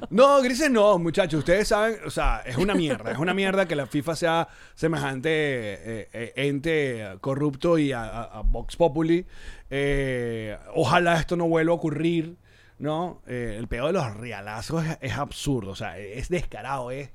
[0.10, 1.40] No, grises no, muchachos.
[1.40, 3.12] Ustedes saben, o sea, es una mierda.
[3.14, 8.24] es una mierda que la FIFA sea semejante eh, eh, ente corrupto y a, a-
[8.24, 9.26] a Vox Populi.
[9.70, 12.36] Eh, ojalá esto no vuelva a ocurrir,
[12.78, 13.22] ¿no?
[13.26, 17.10] El peor de los realazos es, es absurdo, o sea, es descarado, es,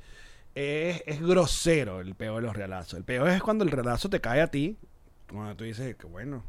[0.55, 2.95] es, es grosero el peor de los realazos.
[2.95, 4.79] El peor es cuando el realazo te cae a ti,
[5.31, 6.43] cuando tú dices, que bueno.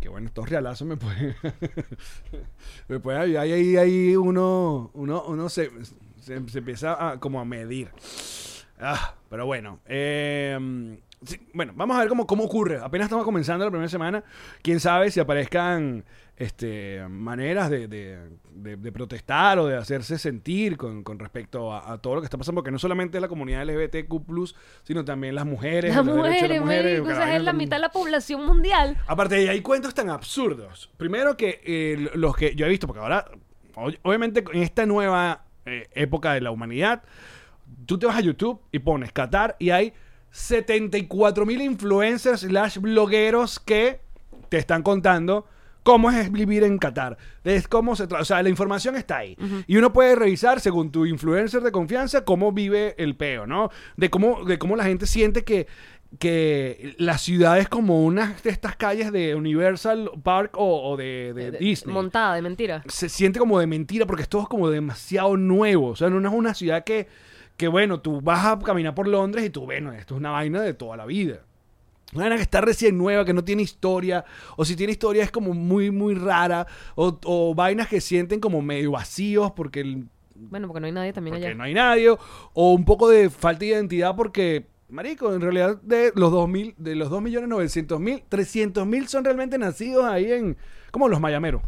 [0.00, 1.36] Que bueno, estos realazos me pueden.
[2.88, 3.44] me pueden ayudar.
[3.44, 5.70] Ahí, ahí, ahí uno, uno, uno se,
[6.20, 7.90] se, empieza a, como a medir.
[8.78, 9.80] Ah, pero bueno.
[9.86, 12.78] sí, bueno, vamos a ver cómo, cómo ocurre.
[12.82, 14.24] Apenas estamos comenzando la primera semana.
[14.62, 16.04] Quién sabe si aparezcan
[16.36, 21.92] este, maneras de, de- de- de protestar o de hacerse sentir con, con respecto a,
[21.92, 22.60] a todo lo que está pasando.
[22.60, 25.94] Porque no solamente la comunidad LGBTQ, sino también las mujeres.
[25.94, 28.96] Las de mujeres, las marico, es la mitad de la población mundial.
[29.06, 30.90] Aparte de ahí hay cuentos tan absurdos.
[30.96, 33.26] Primero que eh, los que yo he visto, porque ahora,
[33.74, 37.02] ob- obviamente en esta nueva eh, época de la humanidad,
[37.86, 39.92] tú te vas a YouTube y pones Qatar y hay
[40.30, 44.00] 74 mil influencers slash blogueros que
[44.48, 45.46] te están contando
[45.86, 47.16] cómo es vivir en Qatar.
[47.44, 49.36] Es cómo se tra- o sea, la información está ahí.
[49.68, 53.70] Y uno puede revisar, según tu influencer de confianza, cómo vive el peo, ¿no?
[53.96, 55.68] De cómo, de cómo la gente siente que,
[56.18, 61.32] que la ciudad es como una de estas calles de Universal Park o, o de,
[61.34, 62.82] de De- Disney Montada de mentira.
[62.86, 65.88] se siente como de mentira porque es todo como demasiado nuevo.
[65.90, 67.06] O sea, no es una ciudad que,
[67.56, 70.60] que, bueno, tú vas a caminar por Londres y tú, bueno, esto es una vaina
[70.62, 71.42] de toda la vida.
[72.12, 74.24] Una vaina que está recién nueva, que no tiene historia,
[74.56, 78.62] o si tiene historia es como muy, muy rara, o, o vainas que sienten como
[78.62, 81.54] medio vacíos porque, el- Bueno, porque no hay nadie también porque allá.
[81.56, 86.12] no hay nadie, o un poco de falta de identidad porque, marico, en realidad de
[86.14, 90.56] los 2000, de los 2.900.000, 300.000 son realmente nacidos ahí en,
[90.92, 91.60] como los mayameros.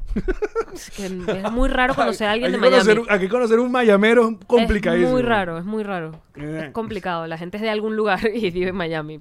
[0.72, 4.46] Es, que es muy raro conocer a alguien de conocer aquí conocer un mayamero es
[4.46, 5.08] complicadísimo.
[5.08, 6.12] Es muy raro, es muy raro.
[6.36, 6.66] Eh.
[6.66, 7.26] Es complicado.
[7.26, 9.20] La gente es de algún lugar y vive en Miami.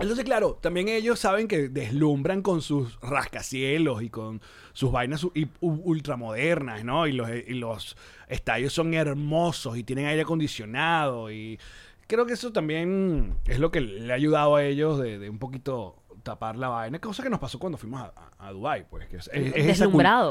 [0.00, 4.40] Entonces, claro, también ellos saben que deslumbran con sus rascacielos y con
[4.72, 5.24] sus vainas
[5.60, 7.06] ultramodernas, ¿no?
[7.06, 7.96] Y los, y los
[8.28, 11.58] estadios son hermosos y tienen aire acondicionado y
[12.06, 15.38] creo que eso también es lo que le ha ayudado a ellos de, de un
[15.38, 19.06] poquito tapar la vaina, cosa que nos pasó cuando fuimos a, a, a Dubái, pues,
[19.08, 19.84] que es, es- es esa,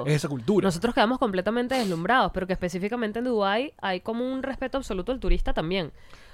[0.07, 0.65] es esa cultura.
[0.65, 5.19] Nosotros quedamos completamente deslumbrados, pero que específicamente en Dubái hay como un respeto absoluto al
[5.19, 5.91] turista también.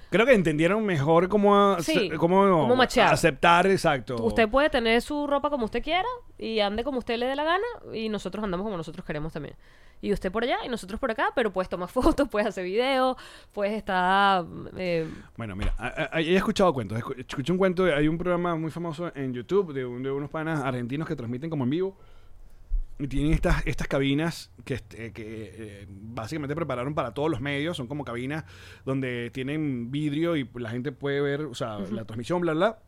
[0.10, 2.66] Creo que entendieron mejor cómo, Sí, cómo,
[3.14, 4.16] aceptar, exacto.
[4.24, 7.44] Usted puede tener su ropa como usted quiera y ande como usted le dé la
[7.44, 9.56] gana y nosotros andamos como nosotros queremos también.
[10.02, 13.18] Y usted por allá y nosotros por acá, pero puedes tomar fotos, puedes hacer videos,
[13.54, 14.46] puedes estar...
[14.78, 16.98] eh, Bueno, mira, a- a- a- he escuchado cuentos.
[16.98, 20.10] Escu- Escuché un cuento, de- hay un programa muy famoso en YouTube de, un- de
[20.10, 21.98] unos panas argentinos que transmiten como en vivo.
[23.00, 27.78] Y tienen estas, estas cabinas que, este, que eh, básicamente prepararon para todos los medios.
[27.78, 28.44] Son como cabinas
[28.86, 32.80] donde tienen vidrio y la gente puede ver, o sea, la transmisión, bla, bla.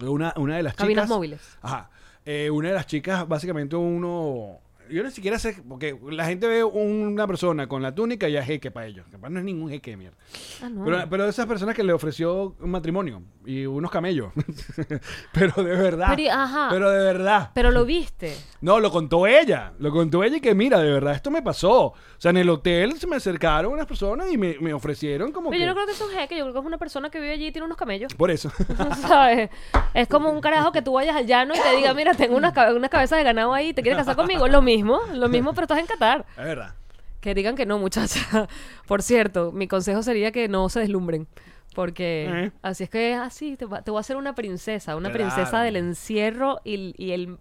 [0.00, 1.16] Una, una de las Cabinas chicas...
[1.16, 1.58] móviles.
[1.62, 1.90] Ajá.
[2.24, 4.58] Eh, una de las chicas, básicamente uno...
[4.90, 8.40] Yo ni siquiera sé, porque la gente ve una persona con la túnica y ya
[8.40, 9.06] es jeque para ellos.
[9.10, 10.16] Capaz no es ningún jeque, mierda.
[10.62, 10.84] ah, no.
[10.84, 14.32] Pero, pero esas personas que le ofreció un matrimonio y unos camellos.
[15.32, 16.08] pero de verdad.
[16.10, 16.68] Pero y- ajá.
[16.70, 17.50] Pero de verdad.
[17.54, 18.36] Pero lo viste.
[18.60, 19.72] No, lo contó ella.
[19.78, 21.86] Lo contó ella y que mira, de verdad, esto me pasó.
[21.86, 25.50] O sea, en el hotel se me acercaron unas personas y me, me ofrecieron como
[25.50, 25.66] Pero que...
[25.66, 27.32] yo no creo que es un jeque, yo creo que es una persona que vive
[27.32, 28.12] allí y tiene unos camellos.
[28.14, 28.50] Por eso.
[29.00, 29.50] ¿Sabes?
[29.94, 32.52] Es como un carajo que tú vayas al llano y te diga, mira, tengo unas,
[32.74, 34.48] unas cabezas de ganado ahí, ¿te quieres casar conmigo?
[34.48, 34.70] Lo mismo,
[35.12, 36.24] lo mismo, pero estás en Qatar.
[36.36, 36.74] es verdad.
[37.20, 38.48] Que digan que no, muchacha.
[38.86, 41.26] Por cierto, mi consejo sería que no se deslumbren.
[41.74, 42.52] Porque Eh.
[42.62, 45.30] así es que así te, va- te voy a hacer una princesa, una Claro.
[45.30, 47.38] princesa del encierro y, y el,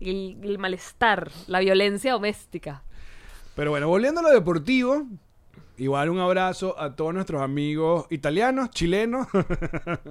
[0.00, 2.82] y el, malestar, la violencia doméstica.
[3.54, 5.04] Pero bueno, volviendo a lo deportivo,
[5.76, 9.28] igual un abrazo a todos nuestros amigos italianos, chilenos.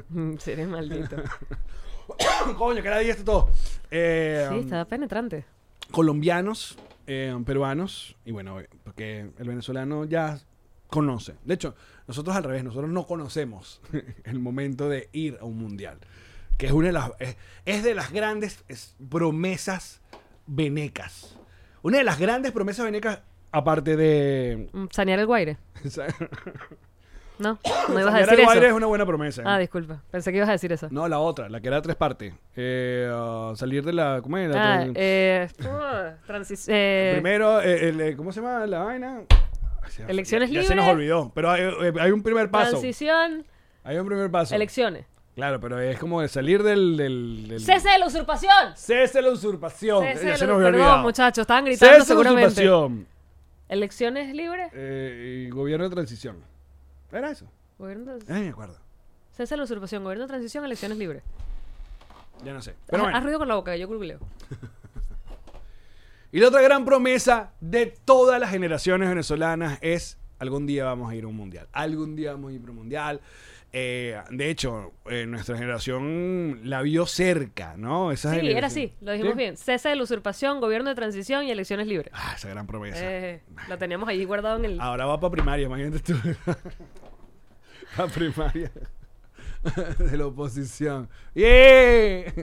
[0.09, 1.17] Mm, Seres maldito.
[2.57, 3.49] Coño, día está todo.
[3.89, 5.43] Eh, Sí, está penetrante.
[5.91, 6.77] Colombianos,
[7.07, 10.39] eh, peruanos, y bueno, porque el venezolano ya
[10.87, 11.35] conoce.
[11.45, 11.75] De hecho,
[12.07, 13.81] nosotros al revés, nosotros no conocemos
[14.23, 15.99] el momento de ir a un mundial.
[16.57, 20.01] que es una de las es, es de las grandes es, promesas
[20.47, 21.37] venecas.
[21.81, 23.21] Una de las grandes promesas venecas,
[23.51, 24.69] aparte de.
[24.71, 25.57] Mm, Sanear el guaire.
[27.41, 28.75] No, no ibas a decir el Guaire es eso.
[28.77, 29.41] una buena promesa.
[29.45, 30.01] Ah, disculpa.
[30.11, 30.87] Pensé que ibas a decir eso.
[30.91, 32.33] no, la otra, la que era tres partes.
[32.55, 34.19] Eh, ah, salir de la.
[34.21, 34.49] ¿Cómo es?
[34.49, 35.47] La Ah, tran- eh,
[36.27, 39.21] transis- eh, Primero, eh, el, eh, ¿cómo se llama la vaina?
[39.89, 40.95] Se- Elecciones ya, ya se nos libres.
[40.95, 41.31] olvidó.
[41.35, 42.71] Pero hay, eh, hay un primer paso.
[42.71, 43.45] transición,
[43.83, 44.55] Hay un primer paso.
[44.55, 45.05] elecciones.
[45.35, 46.97] Claro, pero es como de salir del.
[46.97, 48.75] del, del- ¡Cese de la usurpación!
[48.75, 50.03] Cese la usurpación.
[50.03, 52.47] Cese ya de se nos había Perdón, muchachos, estaban gritando Cese la seguramente.
[52.47, 53.07] usurpación.
[53.69, 54.69] ¿Elecciones libres?
[54.73, 56.37] Eh, y gobierno de transición.
[57.11, 57.45] ¿Era eso?
[57.77, 58.33] Gobierno de...
[58.33, 58.77] Ay, me acuerdo.
[59.37, 61.23] De la usurpación, gobierno de transición, elecciones libres.
[62.45, 62.75] Ya no sé.
[62.87, 64.19] Pero Haz- ruido con la boca, yo googleo.
[66.33, 71.15] Y la otra gran promesa de todas las generaciones venezolanas es algún día vamos a
[71.15, 71.67] ir a un mundial.
[71.73, 73.19] Algún día vamos a ir a un mundial.
[73.73, 78.13] Eh, de hecho, eh, nuestra generación la vio cerca, ¿no?
[78.13, 79.37] Esa Sí, era así, lo dijimos ¿Sí?
[79.37, 79.57] bien.
[79.57, 82.13] Cese de la usurpación, gobierno de transición y elecciones libres.
[82.13, 82.99] Ah, esa gran promesa.
[83.01, 84.79] Eh, lo teníamos ahí guardado en el...
[84.79, 86.13] Ahora va para primaria, imagínate tú.
[87.95, 88.71] para primaria.
[89.99, 91.07] de la oposición.
[91.35, 92.33] ¡Yeah!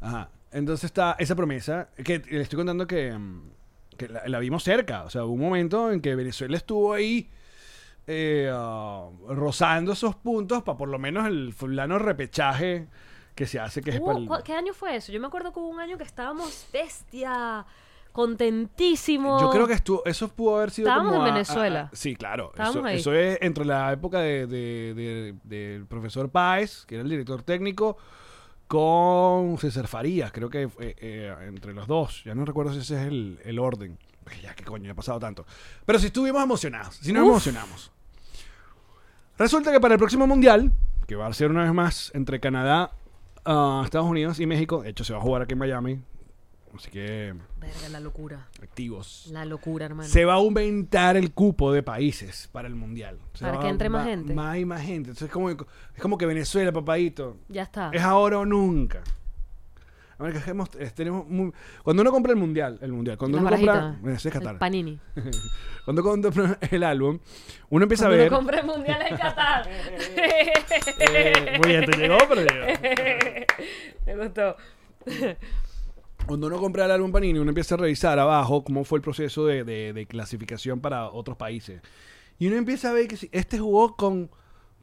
[0.00, 0.30] Ajá.
[0.50, 3.50] Entonces está esa promesa que le estoy contando que, mm,
[3.96, 5.02] que la, la vimos cerca.
[5.04, 7.28] O sea, hubo un momento en que Venezuela estuvo ahí
[8.06, 12.88] eh, ah, rozando esos puntos para por lo menos el fulano repechaje
[13.34, 15.12] que se hace que es para el- ¿cu- ¿Qué año fue eso?
[15.12, 17.66] Yo me acuerdo que hubo un año que estábamos bestia,
[18.18, 19.40] contentísimos.
[19.40, 21.90] Yo creo que estuvo, eso pudo haber sido Estábamos como en a- Venezuela.
[21.92, 22.52] a- sí, claro.
[22.58, 22.96] Eso, ahí.
[22.98, 27.42] eso es entre la época de, de- de- del profesor Páez, que era el director
[27.42, 27.96] técnico,
[28.66, 30.32] con César Farías.
[30.32, 32.22] Creo que eh, eh, entre los dos.
[32.24, 33.96] Ya no recuerdo si ese es el, el orden.
[34.42, 35.46] Ya, qué coño, ya ha pasado tanto.
[35.86, 37.28] Pero si estuvimos emocionados, si nos Uf.
[37.30, 37.90] emocionamos.
[39.38, 40.72] Resulta que para el próximo mundial,
[41.06, 42.90] que va a ser una vez más entre Canadá,
[43.44, 46.00] ah, Estados Unidos y México, de hecho se va a jugar aquí en Miami.
[46.76, 48.46] Así que Verga, la locura.
[48.62, 49.28] activos.
[49.32, 50.08] La locura, hermano.
[50.08, 53.18] Se va a aumentar el cupo de países para el mundial.
[53.34, 54.34] Se Para va- que entre más va- gente.
[54.34, 55.10] Más y más gente.
[55.10, 55.56] Entonces es como, es
[56.00, 57.36] como que Venezuela, papadito.
[57.48, 57.90] Ya está.
[57.92, 59.02] Es ahora o nunca.
[60.20, 60.50] A ver, que
[60.84, 61.52] eh, tenemos muy-
[61.84, 64.58] cuando uno compra el mundial, el mundial, cuando uno compra, es El Qatar.
[64.58, 64.98] panini.
[65.84, 67.18] Cuando compra el álbum,
[67.70, 68.30] uno empieza Cuando a ver.
[68.32, 69.68] lo compré mundial en Qatar.
[71.00, 72.66] Eh, muy bien, te llegó, pero llegó.
[74.06, 74.56] Me gustó.
[76.28, 79.46] Cuando uno compra el álbum Panini, uno empieza a revisar abajo cómo fue el proceso
[79.46, 81.80] de, de- de clasificación para otros países.
[82.38, 84.30] Y uno empieza a ver que si- este jugó con,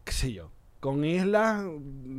[0.03, 1.63] qué sé yo, con islas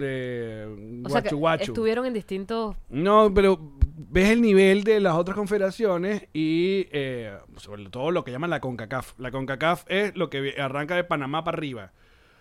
[0.01, 1.63] de O sea que Guachu Guachu.
[1.73, 2.77] estuvieron en distintos...
[2.89, 3.59] No, pero
[3.97, 8.61] ves el nivel de las otras confederaciones y eh, sobre todo lo que llaman la
[8.61, 9.19] CONCACAF.
[9.19, 11.93] La CONCACAF es lo que arranca de Panamá para arriba.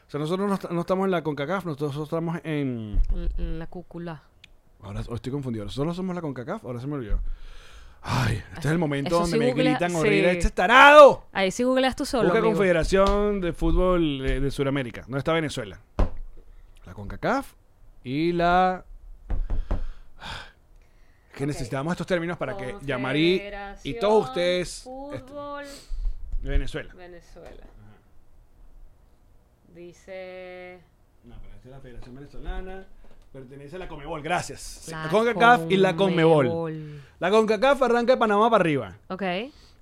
[0.07, 2.99] O sea, nosotros no, est- no estamos en la CONCACAF, nosotros estamos en
[3.37, 4.23] La cúcula.
[4.85, 5.65] Ahora estoy confundido.
[5.65, 7.19] Nosotros somos la CONCACAF, ahora se me olvidó.
[8.03, 9.97] Ay, este es el momento donde sí me googlea- gritan sí.
[9.97, 10.31] horrible.
[10.33, 11.25] ¡Este es tarado!
[11.31, 12.53] Ahí sí googleas tú solo, Busca amigo.
[12.53, 15.01] Confederación de Fútbol de, de Sudamérica.
[15.01, 15.79] ¿Dónde está Venezuela?
[16.85, 17.53] La CONCACAF
[18.03, 18.85] y la...
[21.31, 23.41] Es que necesitamos estos términos para que Yamarí
[23.83, 24.81] y todos ustedes...
[24.83, 25.65] Fútbol
[26.43, 26.93] de Venezuela.
[26.93, 27.63] Venezuela.
[29.73, 30.79] Dice...
[31.23, 32.85] No, pero esta es la Federación Venezolana.
[33.35, 34.87] Pertenece a la Comebol, gracias.
[34.89, 35.93] La, CONCACAF y la.
[35.93, 37.01] Conmebol.
[37.19, 38.95] La CONCACAF arranca de Panamá para arriba.
[39.09, 39.23] Ok.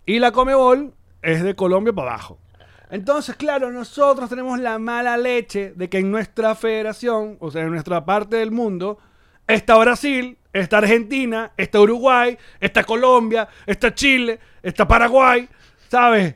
[0.07, 0.91] Y la Comebol
[1.21, 2.39] es de Colombia para abajo.
[2.89, 7.69] Entonces, claro, nosotros tenemos la mala leche de que en nuestra federación, o sea, en
[7.69, 8.97] nuestra parte del mundo,
[9.45, 15.47] está Brasil, está Argentina, está Uruguay, está Colombia, está Chile, está Paraguay,
[15.89, 16.33] ¿sabes?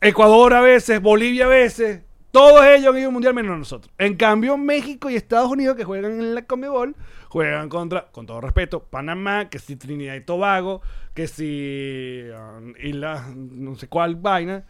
[0.00, 2.02] Ecuador a veces, Bolivia a veces.
[2.30, 3.92] Todos ellos han ido a un mundial menos nosotros.
[3.98, 6.94] En cambio, México y Estados Unidos, que juegan en la Conmebol,
[7.28, 10.82] juegan contra, con todo respeto, Panamá, que si Trinidad y Tobago,
[11.14, 12.22] que si
[12.58, 14.64] um, Isla, no sé cuál vaina.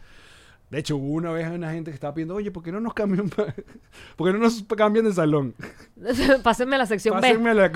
[0.69, 2.93] De hecho, hubo una vez una gente que estaba pidiendo, oye, ¿por qué no nos
[2.93, 3.55] cambian, pa-
[4.15, 5.55] ¿por qué no nos cambian de salón?
[6.43, 7.55] Pásenme a la sección Pásenme B.
[7.55, 7.71] la-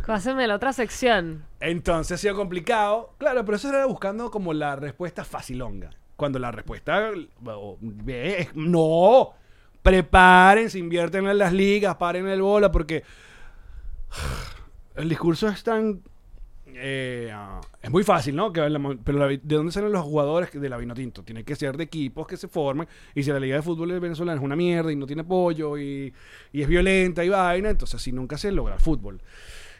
[0.06, 1.44] Pásenme a la otra sección.
[1.60, 3.14] Entonces ha sido complicado.
[3.18, 5.90] Claro, pero eso era buscando como la respuesta facilonga.
[6.18, 7.12] Cuando la respuesta
[8.16, 9.30] es no.
[9.84, 13.04] Prepárense, invierten en las ligas, paren el bola, porque
[14.96, 16.02] el discurso es tan.
[16.66, 18.52] eh, ah, es muy fácil, ¿no?
[18.52, 21.22] Pero ¿de dónde salen los jugadores de la Vinotinto?
[21.22, 22.88] Tiene que ser de equipos que se formen.
[23.14, 26.12] Y si la Liga de Fútbol venezolana es una mierda y no tiene apoyo y,
[26.52, 29.20] y es violenta y vaina, entonces así nunca se logra fútbol.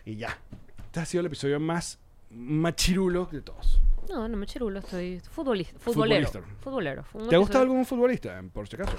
[0.04, 0.38] Y ya.
[0.86, 1.98] Este ha sido el episodio más
[2.30, 3.80] machirulo de todos.
[4.10, 6.26] No, no me chirulo, estoy futbolista, futbolero.
[6.26, 6.54] Futbolista.
[6.60, 7.04] Futbolero.
[7.28, 8.96] ¿Te ha gustado algún futbolista, por si acaso?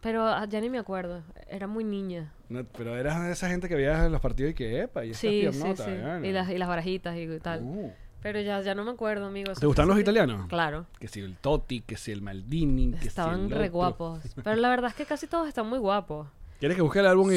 [0.00, 1.22] Pero ah, ya ni me acuerdo.
[1.48, 2.32] Era muy niña.
[2.48, 5.14] No, pero eras de esa gente que veía en los partidos y que, epa, y
[5.14, 5.82] Sí, sí, sí.
[5.86, 6.20] ¿eh?
[6.24, 7.62] Y las, y las barajitas y tal.
[7.62, 7.92] Uh.
[8.20, 9.52] Pero ya, ya no me acuerdo, amigo.
[9.52, 10.48] ¿Te gustan los italianos?
[10.48, 10.86] Claro.
[10.98, 14.20] Que si el Totti, que si el Maldini, que si Estaban el re guapos.
[14.44, 16.26] Pero la verdad es que casi todos están muy guapos.
[16.58, 17.36] ¿Quieres que busque el álbum y,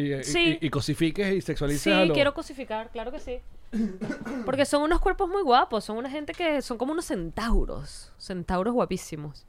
[0.00, 0.58] y- y- Sí.
[0.60, 2.14] y- y cosifiques y sexualices Sí, a los...
[2.14, 3.38] quiero cosificar, claro que sí.
[4.44, 8.74] Porque son unos cuerpos muy guapos, son una gente que son como unos centauros, centauros
[8.74, 9.46] guapísimos.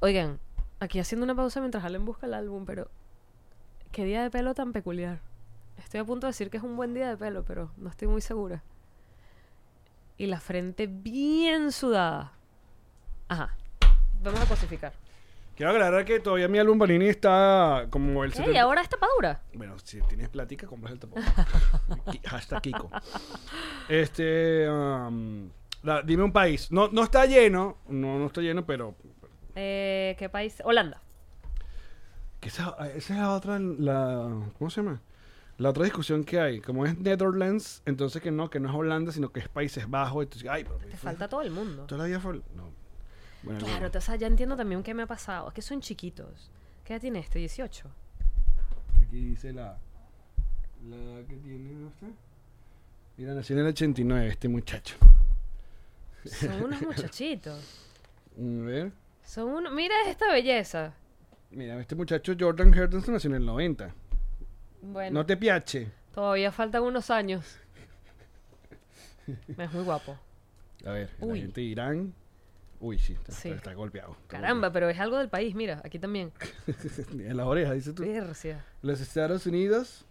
[0.00, 0.38] Oigan,
[0.78, 2.90] aquí haciendo una pausa mientras Allen busca el álbum, pero
[3.92, 5.20] qué día de pelo tan peculiar.
[5.78, 8.08] Estoy a punto de decir que es un buen día de pelo, pero no estoy
[8.08, 8.62] muy segura.
[10.18, 12.32] Y la frente bien sudada.
[13.28, 13.56] Ajá.
[14.22, 14.92] Vamos a cosificar.
[15.60, 18.30] Quiero aclarar que todavía mi álbum Panini está como el...
[18.30, 19.42] ¡Ey, 70 ahora es tapadura!
[19.52, 21.22] Bueno, si tienes plática, compras el tapón.
[22.24, 22.90] Hashtag Kiko.
[23.86, 24.66] Este...
[24.70, 25.50] um,
[25.82, 26.72] la- dime un país.
[26.72, 27.76] No, no está lleno.
[27.88, 28.94] No, no está lleno, pero...
[29.54, 30.62] Eh, ¿Qué país?
[30.64, 31.02] Holanda.
[32.40, 33.58] que esa, esa es la otra...
[33.58, 35.02] La, ¿Cómo se llama?
[35.58, 36.62] La otra discusión que hay.
[36.62, 40.22] Como es Netherlands, entonces que no, que no es Holanda, sino que es Países Bajos.
[40.22, 40.78] Entonces, ay, pero...
[40.78, 41.84] Te falta todo el mundo.
[41.84, 42.40] ¿Toda la vida fue...?
[42.56, 42.79] No.
[43.42, 43.98] Bueno, Claro, no.
[43.98, 45.48] o sea, ya entiendo también qué me ha pasado.
[45.48, 46.50] Es que son chiquitos.
[46.84, 47.38] ¿Qué edad tiene este?
[47.38, 47.88] 18.
[49.06, 49.78] Aquí dice la...
[50.88, 51.72] La que tiene...
[51.72, 52.06] ¿dónde está?
[53.16, 54.96] Mira, nació en el 89 este muchacho.
[56.24, 57.86] Son unos muchachitos.
[58.36, 58.92] A ver...
[59.24, 59.72] Son unos...
[59.72, 60.92] Mira esta belleza.
[61.50, 63.94] Mira, este muchacho Jordan Henderson nació en el 90.
[64.82, 65.90] Bueno, No te piache.
[66.14, 67.44] todavía faltan unos años.
[69.58, 70.16] Es muy guapo.
[70.84, 71.40] A ver, la Uy.
[71.42, 72.14] gente de Irán.
[72.80, 73.48] Uy, sí, está, Sí.
[73.48, 74.12] está- está golpeado.
[74.12, 76.32] está Caramba, pero es algo del país, mira, aquí también.
[77.12, 78.02] en las orejas, dices tú.
[78.02, 78.64] Persia.
[78.82, 80.06] Los Estados Unidos.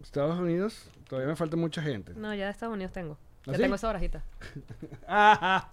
[0.00, 2.14] Estados Unidos, todavía me falta mucha gente.
[2.14, 3.18] No, ya de Estados Unidos tengo.
[3.42, 3.62] ¿Ah, Ya sí?
[3.62, 4.22] tengo esa barajita.
[5.06, 5.70] Ajá.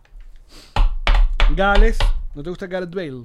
[1.56, 1.98] Gales.
[2.34, 3.24] ¿No te gusta Gareth Bale?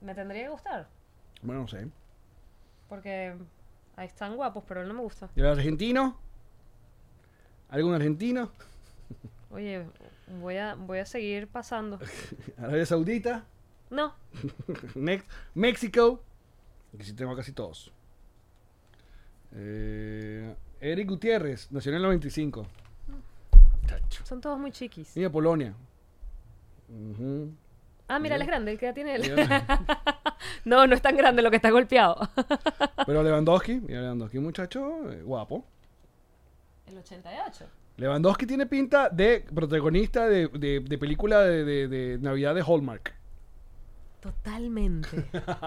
[0.00, 0.88] Me tendría que gustar.
[1.42, 1.88] Bueno, no sé.
[2.88, 3.34] Porque
[3.96, 5.30] ahí están guapos, pero él no me gusta.
[5.34, 6.18] ¿Y el argentino?
[7.70, 8.50] ¿Algún argentino?
[9.50, 9.86] Oye,
[10.40, 11.98] voy a, voy a seguir pasando.
[12.58, 13.44] Arabia Saudita.
[13.90, 14.14] No,
[14.94, 16.22] Next, México.
[16.94, 17.92] Aquí sí tengo casi todos.
[19.52, 22.66] Eh, Eric Gutiérrez, nació en el 95.
[23.86, 24.26] Chacho.
[24.26, 25.16] son todos muy chiquis.
[25.16, 25.74] Mira, Polonia.
[28.08, 29.22] Ah, mira, él es grande, ¿qué edad tiene él?
[30.66, 32.16] No, no es tan grande lo que está golpeado.
[33.06, 35.64] Pero Lewandowski, mira Lewandowski, un muchacho eh, guapo.
[36.86, 37.66] El 88.
[37.96, 43.14] Lewandowski tiene pinta de protagonista de, de- de película de, de- Navidad de Hallmark.
[44.20, 45.08] Totalmente.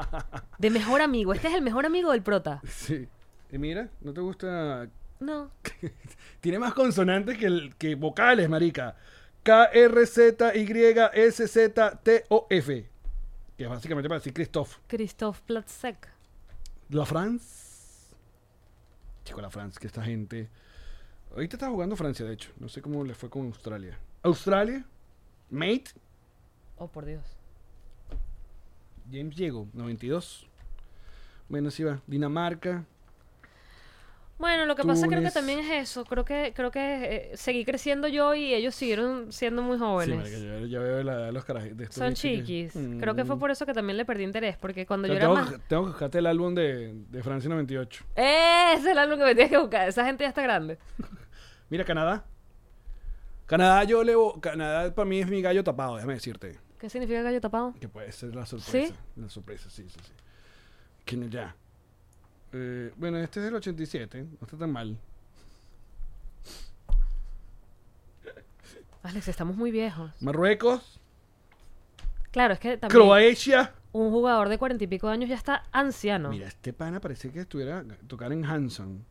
[0.57, 1.31] De mejor amigo.
[1.31, 2.59] Este es el mejor amigo del prota.
[2.67, 3.07] Sí.
[3.51, 4.87] Y mira, ¿no te gusta?
[5.19, 5.51] No.
[6.41, 8.95] Tiene más consonantes que, el, que vocales, marica.
[11.67, 12.89] K-R-Z-Y-S-Z-T-O-F.
[13.57, 14.77] Que es básicamente para decir Christophe.
[14.87, 16.07] Christophe Platzek.
[16.89, 18.11] La France.
[19.23, 20.49] Chico, la France, que esta gente.
[21.37, 22.49] Ahorita está jugando Francia, de hecho.
[22.59, 23.95] No sé cómo le fue con Australia.
[24.23, 24.83] Australia.
[25.51, 25.91] Mate.
[26.77, 27.23] Oh, por Dios.
[29.11, 30.47] James Diego, 92.
[31.47, 32.01] Bueno, sí va.
[32.07, 32.85] Dinamarca.
[34.39, 36.05] Bueno, lo que pasa creo que también es eso.
[36.05, 40.17] Creo que creo que eh, seguí creciendo yo y ellos siguieron siendo muy Sí, jóvenes.
[40.17, 41.93] marica, yo, yo veo la edad de los carajitos.
[41.95, 42.73] Son que- chiquis.
[42.99, 43.39] Creo que fue Mm.
[43.39, 44.57] por eso que también le perdí interés.
[44.57, 45.51] Porque cuando yo era tengo, más...
[45.51, 48.05] que- tengo que buscarte el álbum de, de Francia 98.
[48.15, 48.73] ¡Eh!
[48.73, 49.87] Ese es el álbum que me tienes que buscar.
[49.87, 50.77] Esa gente ya está grande.
[51.69, 52.25] Mira, Canadá.
[53.45, 54.13] Canadá, yo le.
[54.41, 56.59] Canadá para mí es mi gallo tapado, déjame decirte.
[56.79, 57.73] ¿Qué significa gallo tapado?
[57.79, 58.71] Que puede ser la sorpresa.
[58.71, 58.93] ¿Sí?
[59.15, 60.11] La sorpresa, sí, sí, sí.
[61.05, 61.55] Que ya.
[62.53, 64.97] Eh, bueno, este es del 87, no está tan mal.
[69.03, 70.11] Alex, estamos muy viejos.
[70.21, 70.99] Marruecos,
[72.31, 73.73] Claro, es que también Croacia.
[73.93, 76.29] un jugador de cuarenta y pico de años ya está anciano.
[76.29, 79.05] Mira, este pana parece que estuviera tocar en Hanson.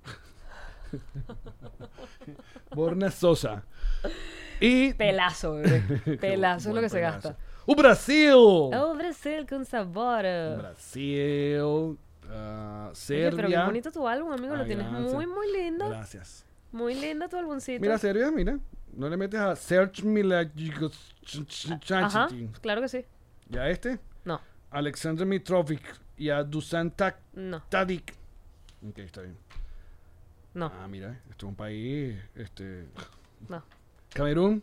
[2.75, 3.65] Borna Sosa.
[4.61, 4.95] Y.
[4.95, 6.17] Pelazo, bebé.
[6.19, 7.37] Pelazo es lo que se gasta.
[7.67, 8.33] ¡Uh, Brasil!
[8.35, 10.23] Oh, Brasil con sabor.
[10.59, 11.99] Brasil.
[12.31, 13.31] ah, Oye, Serbia.
[13.37, 14.55] pero qué bonito tu álbum, amigo.
[14.57, 15.13] lo tienes gracias.
[15.13, 15.89] muy, muy lindo.
[15.89, 16.45] Gracias.
[16.73, 17.81] Muy lindo tu álbumcito.
[17.81, 18.59] Mira, Serbia, mira.
[18.93, 21.15] No le metes a Search Milagros.
[21.91, 22.29] Ajá,
[22.63, 23.05] claro que sí.
[23.49, 23.99] Ya este.
[24.25, 25.83] No, Alexander Mitrovic
[26.17, 27.59] y a Dusan Tak- no.
[28.89, 29.37] Ok, está bien.
[30.57, 32.17] No, Ah, mira, esto es un país.
[32.35, 32.87] Este.
[33.49, 33.63] no.
[34.11, 34.63] Camerún.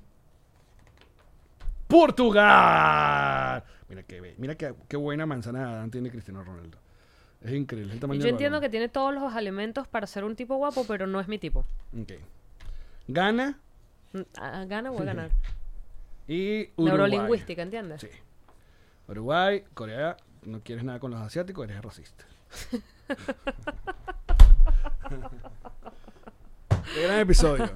[1.88, 3.64] Portugal.
[3.88, 6.78] Mira qué, mira qué, qué buena manzana tiene Cristiano Ronaldo.
[7.42, 10.56] Es increíble el tamaño yo entiendo que tiene todos los elementos para ser un tipo
[10.56, 11.66] guapo, pero no es mi tipo.
[12.00, 12.14] Ok.
[13.08, 13.60] Gana
[14.14, 15.32] Mm, ah, ¿Gana o a ganar?
[16.28, 16.86] y Uruguay.
[16.86, 18.02] Neurolingüística, ¿entiendes?
[18.02, 18.10] Sí.
[19.08, 22.26] Uruguay, Corea, no quieres nada con los asiáticos, eres racista.
[26.94, 27.72] Qué gran episodio.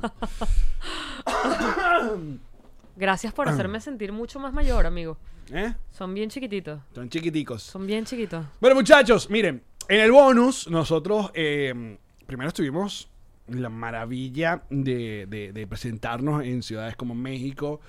[2.96, 5.18] Gracias por hacerme sentir mucho más mayor, amigo.
[5.52, 5.74] ¿Eh?
[5.92, 6.82] Son bien chiquititos.
[6.94, 7.64] Son chiquiticos.
[7.64, 8.46] Son bien chiquitos.
[8.60, 13.10] Bueno, muchachos, miren, en el bonus nosotros eh, primero estuvimos
[13.48, 17.80] la maravilla de, de- de presentarnos en ciudades como México,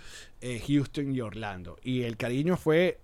[0.41, 1.79] eh, Houston y Orlando.
[1.83, 3.01] Y el cariño fue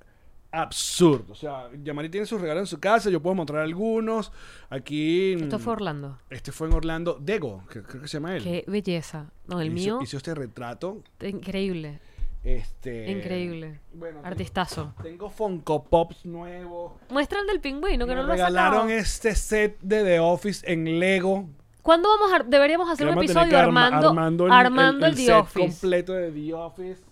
[0.62, 1.32] absurdo.
[1.32, 4.32] O sea, Yamari tiene sus regalos en su casa, yo puedo mostrar algunos.
[4.70, 5.34] Aquí...
[5.34, 6.18] Esto mm, fue Orlando.
[6.30, 7.18] Este fue en Orlando.
[7.20, 8.42] Dego, que creo que se llama él.
[8.42, 9.30] Qué belleza.
[9.46, 11.02] No, el hizo, mío, hizo este retrato.
[11.20, 12.00] increíble.
[12.42, 13.80] Este, Increíble.
[13.94, 14.94] Bueno, tengo- Artistazo.
[15.02, 16.92] Tengo Funko Pops nuevos.
[17.08, 21.00] Muestra el del pingüino, que Me no lo regalaron este set de The Office en
[21.00, 21.48] Lego.
[21.80, 22.42] ¿Cuándo vamos a...
[22.42, 25.68] Deberíamos hacer un episodio armando, armando el, armando el- el, el The set Office.
[25.80, 27.02] completo de The Office.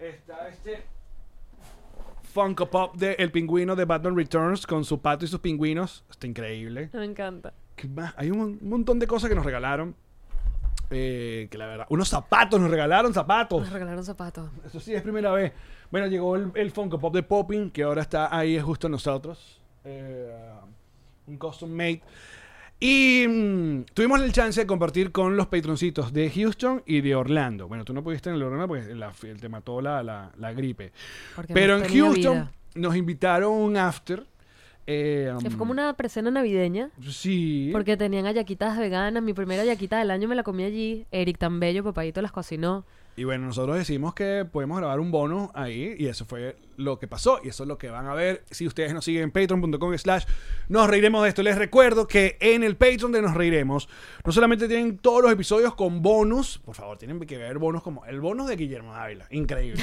[0.00, 0.82] Está este
[2.36, 6.04] Funko Pop de El Pingüino de Batman Returns con su pato y sus pingüinos.
[6.10, 6.90] Está increíble.
[6.92, 7.54] Me encanta.
[7.74, 8.12] ¿Qué más?
[8.18, 9.96] Hay un, un montón de cosas que nos regalaron.
[10.90, 11.86] Eh, que la verdad.
[11.88, 13.62] Unos zapatos, nos regalaron zapatos.
[13.62, 14.50] Nos regalaron zapatos.
[14.66, 15.54] Eso sí, es primera vez.
[15.90, 19.62] Bueno, llegó el, el Funko Pop de Popping, que ahora está ahí justo a nosotros.
[19.84, 20.30] Eh,
[21.26, 22.02] un custom made.
[22.78, 27.68] Y mm, tuvimos el chance de compartir con los patroncitos de Houston y de Orlando.
[27.68, 30.92] Bueno, tú no pudiste en el Orlando porque la- te mató la, la- la gripe.
[31.34, 32.52] Porque Pero en Houston vida.
[32.74, 34.26] nos invitaron un after.
[34.86, 36.90] eh, Que fue um, como una presena navideña.
[37.08, 37.70] Sí.
[37.72, 39.22] Porque tenían ayaquitas veganas.
[39.22, 41.06] Mi primera ayaquita del año me la comí allí.
[41.10, 42.84] Eric tan bello, papadito las cocinó.
[43.18, 47.08] Y bueno, nosotros decimos que podemos grabar un bono ahí y eso fue lo que
[47.08, 49.96] pasó y eso es lo que van a ver si ustedes nos siguen en patreon.com
[49.96, 50.24] slash
[50.68, 51.42] nos reiremos de esto.
[51.42, 53.88] Les recuerdo que en el Patreon de Nos Reiremos
[54.22, 58.04] no solamente tienen todos los episodios con bonus, por favor, tienen que ver bonus como
[58.04, 59.82] el bonus de Guillermo Ávila, increíble.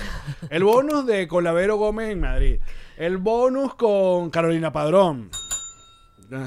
[0.52, 2.60] El bonus de Colavero Gómez en Madrid.
[2.98, 5.32] El bonus con Carolina Padrón.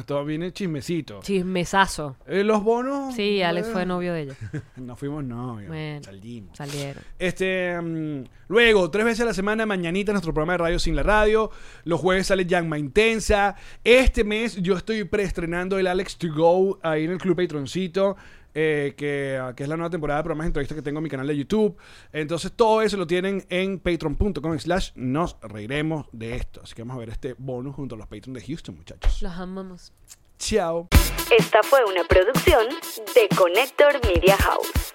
[0.06, 1.20] Todo viene chismecito.
[1.22, 2.16] Chismesazo.
[2.26, 3.14] Eh, los bonos...
[3.14, 4.34] Sí, Alex eh, fue novio de ella.
[4.76, 5.68] No fuimos novios.
[5.68, 6.02] Bueno.
[6.02, 6.56] Salimos.
[6.56, 7.02] Salieron.
[7.18, 11.02] Este, mm, luego, tres veces a la semana, mañanita, nuestro programa de radio sin la
[11.02, 11.50] radio.
[11.84, 13.56] Los jueves sale Llama Intensa.
[13.84, 18.16] Este mes yo estoy preestrenando el Alex to Go ahí en el Club Patroncito.
[18.58, 21.10] Eh, que, que es la nueva temporada de programas de entrevistas que tengo en mi
[21.10, 21.76] canal de YouTube.
[22.10, 26.62] Entonces, todo eso lo tienen en patreon.com slash nos reiremos de esto.
[26.64, 29.20] Así que vamos a ver este bonus junto a los Patreon de Houston, muchachos.
[29.20, 29.92] Los amamos.
[30.38, 30.88] Chao.
[31.38, 32.66] Esta fue una producción
[33.14, 34.94] de Connector Media House.